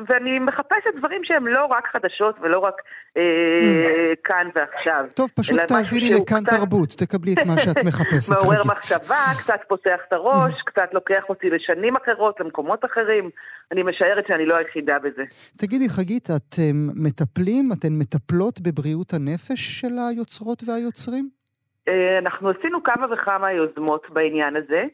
ואני 0.10 0.40
מחפשת 0.40 0.94
דברים 0.98 1.22
שהם 1.24 1.48
לא 1.48 1.66
רק 1.66 1.88
חדשות 1.94 2.36
ולא 2.42 2.60
רק 2.60 2.74
אה, 3.18 3.22
mm. 3.22 4.16
כאן 4.24 4.48
ועכשיו. 4.56 5.06
טוב, 5.14 5.30
פשוט 5.36 5.60
תאזיני 5.60 6.14
לכאן 6.14 6.44
קצת... 6.44 6.58
תרבות, 6.58 6.90
תקבלי 6.90 7.34
את 7.34 7.46
מה 7.48 7.58
שאת 7.58 7.78
מחפשת. 7.88 8.32
מעורר 8.32 8.62
מחשבה, 8.66 9.24
קצת 9.40 9.60
פותח 9.68 10.00
את 10.08 10.14
הראש, 10.14 10.54
mm. 10.54 10.66
קצת 10.66 10.94
לוקח 10.94 11.24
אותי 11.30 11.50
לשנים 11.50 11.94
אחרות, 11.96 12.40
למקומות 12.40 12.86
אחרים. 12.86 13.30
אני 13.72 13.84
משערת 13.84 14.24
שאני 14.28 14.46
לא 14.46 14.56
היחידה 14.56 15.00
בזה. 15.00 15.24
תגידי, 15.58 15.90
חגית, 15.90 16.30
אתם 16.32 16.76
מטפלים, 16.96 17.70
אתן 17.74 17.94
מטפלות 18.00 18.60
בבריאות 18.62 19.14
הנפש 19.14 19.80
של 19.82 19.94
היוצרות 20.10 20.64
והיוצרים? 20.68 21.43
אה, 21.88 22.18
אנחנו 22.18 22.50
עשינו 22.50 22.84
כמה 22.84 23.06
וכמה 23.14 23.52
יוזמות 23.52 24.10
בעניין 24.10 24.56
הזה. 24.56 24.86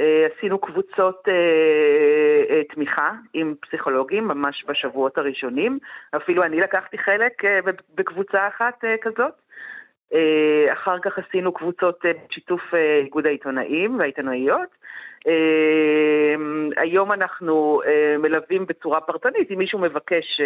אה, 0.00 0.26
עשינו 0.36 0.58
קבוצות 0.58 1.28
אה, 1.28 2.62
תמיכה 2.74 3.10
עם 3.34 3.54
פסיכולוגים 3.60 4.28
ממש 4.28 4.64
בשבועות 4.68 5.18
הראשונים. 5.18 5.78
אפילו 6.16 6.42
אני 6.42 6.60
לקחתי 6.60 6.98
חלק 6.98 7.42
בקבוצה 7.94 8.48
אחת 8.48 8.84
כזאת. 9.00 9.32
אחר 10.72 10.98
כך 10.98 11.18
עשינו 11.18 11.52
קבוצות 11.52 12.04
בשיתוף 12.28 12.60
איגוד 13.04 13.26
העיתונאים 13.26 13.98
והעיתונאיות. 13.98 14.68
היום 16.76 17.12
אנחנו 17.12 17.80
מלווים 18.18 18.66
בצורה 18.66 19.00
פרטנית, 19.00 19.50
אם 19.50 19.58
מישהו 19.58 19.78
מבקש 19.78 20.40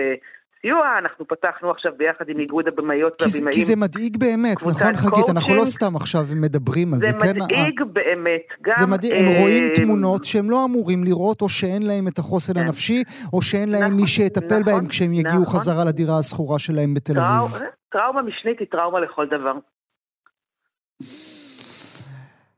סיוע, 0.62 0.98
אנחנו 0.98 1.28
פתחנו 1.28 1.70
עכשיו 1.70 1.92
ביחד 1.96 2.28
עם 2.28 2.38
איגוד 2.38 2.68
הבמאיות 2.68 3.22
והבמאים. 3.22 3.52
כי 3.52 3.64
זה 3.64 3.76
מדאיג 3.76 4.16
באמת, 4.16 4.57
נכון 4.66 4.96
חגית? 4.96 5.28
אנחנו 5.28 5.54
לא 5.54 5.64
סתם 5.64 5.96
עכשיו 5.96 6.20
מדברים 6.36 6.94
על 6.94 7.00
זה, 7.00 7.12
כן? 7.12 7.26
זה 7.26 7.34
מדאיג 7.34 7.82
באמת. 7.92 8.46
גם... 8.62 8.74
זה 8.74 8.86
מדאיג, 8.86 9.12
הם 9.12 9.24
אה... 9.24 9.40
רואים 9.40 9.72
תמונות 9.74 10.24
שהם 10.24 10.50
לא 10.50 10.64
אמורים 10.64 11.04
לראות, 11.04 11.42
או 11.42 11.48
שאין 11.48 11.82
להם 11.82 12.09
את 12.09 12.18
החוסן 12.18 12.54
כן. 12.54 12.61
הנפשי, 12.61 13.02
או 13.32 13.42
שאין 13.42 13.68
להם 13.68 13.82
נכון, 13.82 13.96
מי 13.96 14.07
שיטפל 14.07 14.46
נכון, 14.46 14.62
בהם 14.62 14.88
כשהם 14.88 15.12
יגיעו 15.12 15.42
נכון. 15.42 15.61
חזרה 15.61 15.84
לדירה 15.84 16.18
השכורה 16.18 16.59
שלהם 16.59 16.94
בתל 16.94 17.18
אביב. 17.18 17.61
טראומה 17.92 18.22
משנית 18.22 18.61
היא 18.61 18.68
טראומה 18.70 19.00
לכל 19.00 19.26
דבר. 19.26 19.52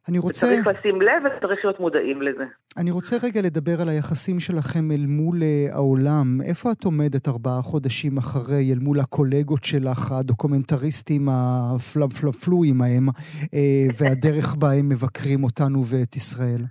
אני 0.09 0.19
רוצה... 0.19 0.47
וצריך 0.47 0.67
לשים 0.67 1.03
לב 1.03 1.23
וצריך 1.25 1.65
להיות 1.65 1.81
מודעים 1.81 2.23
לזה. 2.23 2.45
אני 2.77 2.91
רוצה 2.91 3.17
רגע 3.27 3.41
לדבר 3.43 3.83
על 3.83 3.89
היחסים 3.89 4.41
שלכם 4.41 4.91
אל 4.91 5.05
מול 5.07 5.37
uh, 5.37 5.75
העולם. 5.75 6.27
איפה 6.49 6.73
את 6.73 6.85
עומדת 6.85 7.29
ארבעה 7.29 7.63
חודשים 7.63 8.19
אחרי, 8.19 8.73
אל 8.73 8.79
מול 8.81 9.01
הקולגות 9.01 9.65
שלך, 9.65 10.13
הדוקומנטריסטים 10.13 11.23
הפלפלפלואים 11.29 12.83
ההם, 12.83 13.09
uh, 13.09 13.55
והדרך 13.99 14.55
בה 14.55 14.69
הם 14.73 14.89
מבקרים 14.89 15.45
אותנו 15.45 15.79
ואת 15.91 16.17
ישראל? 16.17 16.63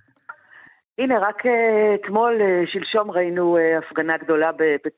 הנה, 0.99 1.19
רק 1.19 1.45
uh, 1.45 1.49
אתמול, 1.95 2.33
שלשום 2.65 3.11
ראינו 3.11 3.57
הפגנה 3.77 4.17
גדולה 4.17 4.51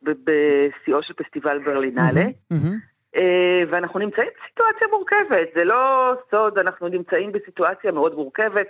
בשיאו 0.04 1.04
של 1.04 1.14
פסטיבל 1.14 1.60
ברלינלה. 1.66 2.26
Mm-hmm, 2.26 2.54
mm-hmm. 2.54 2.99
אה, 3.16 3.62
ואנחנו 3.70 4.00
נמצאים 4.00 4.28
בסיטואציה 4.44 4.88
מורכבת, 4.88 5.48
זה 5.56 5.64
לא 5.64 6.14
סוד, 6.32 6.60
אנחנו 6.60 6.88
נמצאים 6.88 7.32
בסיטואציה 7.32 7.92
מאוד 7.92 8.16
מורכבת. 8.16 8.68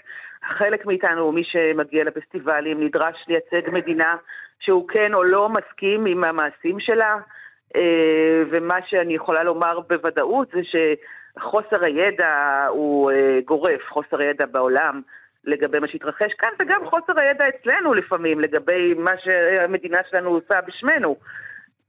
חלק 0.57 0.85
מאיתנו, 0.85 1.31
מי 1.31 1.43
שמגיע 1.43 2.03
לפסטיבלים, 2.03 2.83
נדרש 2.83 3.25
לייצג 3.27 3.69
מדינה 3.69 4.15
שהוא 4.59 4.87
כן 4.87 5.13
או 5.13 5.23
לא 5.23 5.49
מסכים 5.49 6.05
עם 6.05 6.23
המעשים 6.23 6.79
שלה, 6.79 7.17
אה, 7.75 8.43
ומה 8.51 8.77
שאני 8.87 9.15
יכולה 9.15 9.43
לומר 9.43 9.79
בוודאות 9.79 10.47
זה 10.53 10.61
שחוסר 10.63 11.83
הידע 11.83 12.65
הוא 12.69 13.11
אה, 13.11 13.39
גורף, 13.45 13.81
חוסר 13.89 14.19
הידע 14.19 14.45
בעולם. 14.45 15.01
לגבי 15.45 15.79
מה 15.79 15.87
שהתרחש 15.87 16.33
כאן, 16.33 16.49
וגם 16.59 16.85
חוסר 16.85 17.19
הידע 17.19 17.45
אצלנו 17.49 17.93
לפעמים 17.93 18.39
לגבי 18.39 18.93
מה 18.93 19.11
שהמדינה 19.17 19.97
שלנו 20.09 20.29
עושה 20.29 20.61
בשמנו. 20.67 21.15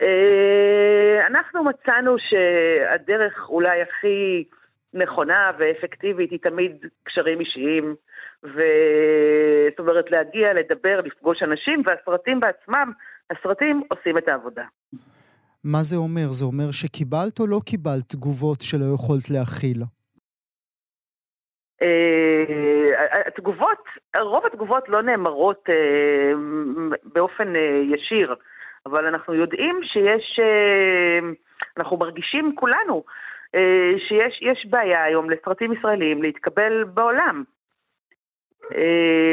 אה, 0.02 1.26
אנחנו 1.26 1.64
מצאנו 1.64 2.16
שהדרך 2.18 3.48
אולי 3.48 3.82
הכי 3.82 4.44
נכונה 4.94 5.50
ואפקטיבית 5.58 6.30
היא 6.30 6.38
תמיד 6.42 6.86
קשרים 7.02 7.40
אישיים, 7.40 7.94
וזאת 8.44 9.78
אומרת 9.78 10.10
להגיע, 10.10 10.52
לדבר, 10.52 11.00
לפגוש 11.00 11.42
אנשים, 11.42 11.82
והסרטים 11.86 12.40
בעצמם, 12.40 12.92
הסרטים 13.30 13.82
עושים 13.88 14.18
את 14.18 14.28
העבודה. 14.28 14.64
מה 15.64 15.82
זה 15.82 15.96
אומר? 15.96 16.26
זה 16.32 16.44
אומר 16.44 16.70
שקיבלת 16.70 17.40
או 17.40 17.46
לא 17.46 17.60
קיבלת 17.66 18.08
תגובות 18.08 18.60
שלא 18.60 18.94
יכולת 18.94 19.30
להכיל? 19.30 19.82
אה, 21.82 23.22
התגובות, 23.26 23.84
רוב 24.20 24.46
התגובות 24.46 24.88
לא 24.88 25.02
נאמרות 25.02 25.64
אה, 25.68 26.32
באופן 27.04 27.52
ישיר, 27.94 28.34
אבל 28.90 29.06
אנחנו 29.06 29.34
יודעים 29.34 29.80
שיש, 29.82 30.40
אנחנו 31.76 31.96
מרגישים 31.96 32.52
כולנו 32.56 33.04
שיש 34.08 34.66
בעיה 34.70 35.04
היום 35.04 35.30
לסרטים 35.30 35.72
ישראלים 35.72 36.22
להתקבל 36.22 36.84
בעולם. 36.84 37.44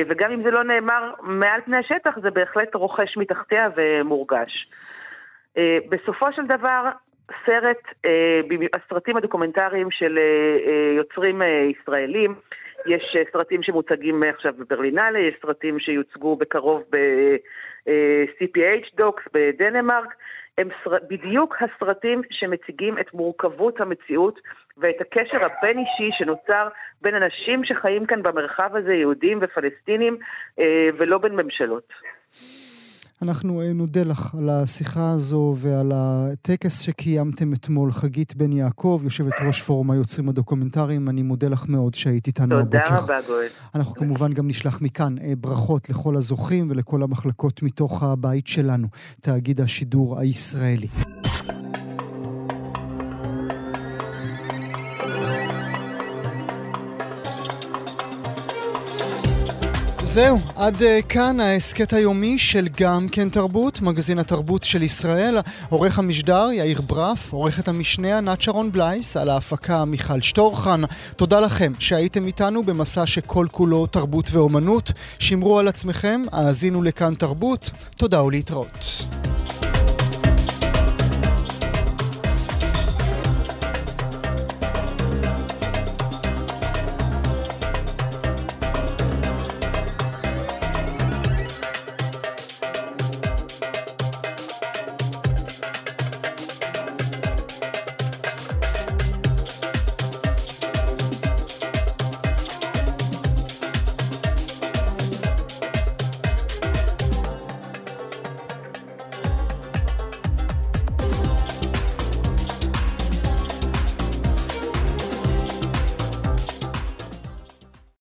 וגם 0.10 0.32
אם 0.32 0.44
זה 0.44 0.52
לא 0.52 0.64
נאמר 0.64 1.14
מעל 1.22 1.62
פני 1.62 1.78
השטח, 1.78 2.20
זה 2.22 2.32
בהחלט 2.32 2.76
רוכש 2.76 3.18
מתחתיה 3.18 3.70
ומורגש. 3.76 4.68
בסופו 5.90 6.34
של 6.34 6.46
דבר, 6.46 6.90
סרט, 7.46 7.82
אה, 8.06 8.42
הסרטים 8.74 9.18
הדוקומנטריים 9.18 9.92
של 9.92 10.18
אה, 10.18 10.24
אה, 10.68 10.94
יוצרים 10.98 11.42
ישראלים, 11.70 12.36
יש 12.86 13.16
סרטים 13.32 13.64
שמוצגים 13.64 14.24
עכשיו 14.24 14.54
בברלינלה, 14.58 15.20
יש 15.20 15.36
סרטים 15.42 15.80
שיוצגו 15.80 16.36
בקרוב 16.36 16.84
ב-CPH 16.90 18.96
דוקס 18.96 19.24
בדנמרק, 19.34 20.16
הם 20.58 20.70
סר... 20.84 20.92
בדיוק 21.10 21.56
הסרטים 21.62 22.22
שמציגים 22.32 23.00
את 23.00 23.14
מורכבות 23.14 23.82
המציאות 23.82 24.40
ואת 24.78 25.02
הקשר 25.02 25.38
הבין-אישי 25.46 26.10
שנוצר 26.18 26.68
בין 27.02 27.16
אנשים 27.16 27.66
שחיים 27.66 28.06
כאן 28.06 28.24
במרחב 28.24 28.76
הזה, 28.76 28.94
יהודים 28.94 29.40
ופלסטינים, 29.42 30.18
ולא 30.98 31.18
בין 31.18 31.36
ממשלות. 31.36 31.94
אנחנו 33.22 33.62
אה, 33.62 33.74
נודה 33.74 34.04
לך 34.04 34.36
על 34.38 34.50
השיחה 34.50 35.12
הזו 35.12 35.56
ועל 35.58 35.92
הטקס 35.96 36.80
שקיימתם 36.80 37.54
אתמול, 37.54 37.92
חגית 37.92 38.36
בן 38.36 38.52
יעקב, 38.52 39.02
יושבת 39.04 39.34
ראש 39.48 39.62
פורום 39.62 39.92
היוצרים 39.92 40.30
הדוקומנטריים. 40.30 41.10
אני 41.10 41.22
מודה 41.22 41.48
לך 41.50 41.66
מאוד 41.70 41.94
שהיית 41.94 42.28
איתנו 42.28 42.60
הבוקר. 42.60 42.86
תודה 42.86 42.98
רבה, 43.00 43.28
גואל. 43.28 43.48
אנחנו 43.76 43.94
כמובן 43.94 44.34
גם 44.34 44.48
נשלח 44.48 44.82
מכאן 44.82 45.16
אה, 45.24 45.34
ברכות 45.38 45.90
לכל 45.90 46.16
הזוכים 46.16 46.68
ולכל 46.70 47.04
המחלקות 47.04 47.64
מתוך 47.64 48.04
הבית 48.04 48.48
שלנו, 48.48 48.88
תאגיד 49.22 49.62
השידור 49.62 50.20
הישראלי. 50.20 50.88
זהו, 60.18 60.40
עד 60.56 60.76
uh, 60.76 60.86
כאן 61.10 61.40
ההסכת 61.40 61.94
היומי 61.94 62.38
של 62.38 62.68
גם 62.78 63.08
כן 63.12 63.30
תרבות, 63.30 63.82
מגזין 63.82 64.20
התרבות 64.20 64.64
של 64.64 64.84
ישראל. 64.84 65.38
עורך 65.70 66.00
המשדר 66.00 66.48
יאיר 66.52 66.82
ברף, 66.82 67.34
עורכת 67.34 67.68
המשנה 67.68 68.18
ענת 68.18 68.42
שרון 68.42 68.72
בלייס, 68.72 69.18
על 69.18 69.30
ההפקה 69.30 69.86
מיכל 69.86 70.22
שטורחן. 70.22 70.82
תודה 71.16 71.40
לכם 71.40 71.72
שהייתם 71.80 72.28
איתנו 72.28 72.64
במסע 72.64 73.06
שכל 73.06 73.48
כולו 73.52 73.86
תרבות 73.86 74.30
ואומנות. 74.32 74.92
שמרו 75.20 75.60
על 75.60 75.68
עצמכם, 75.68 76.22
האזינו 76.32 76.84
לכאן 76.84 77.16
תרבות. 77.16 77.70
תודה 77.98 78.24
ולהתראות. 78.24 79.06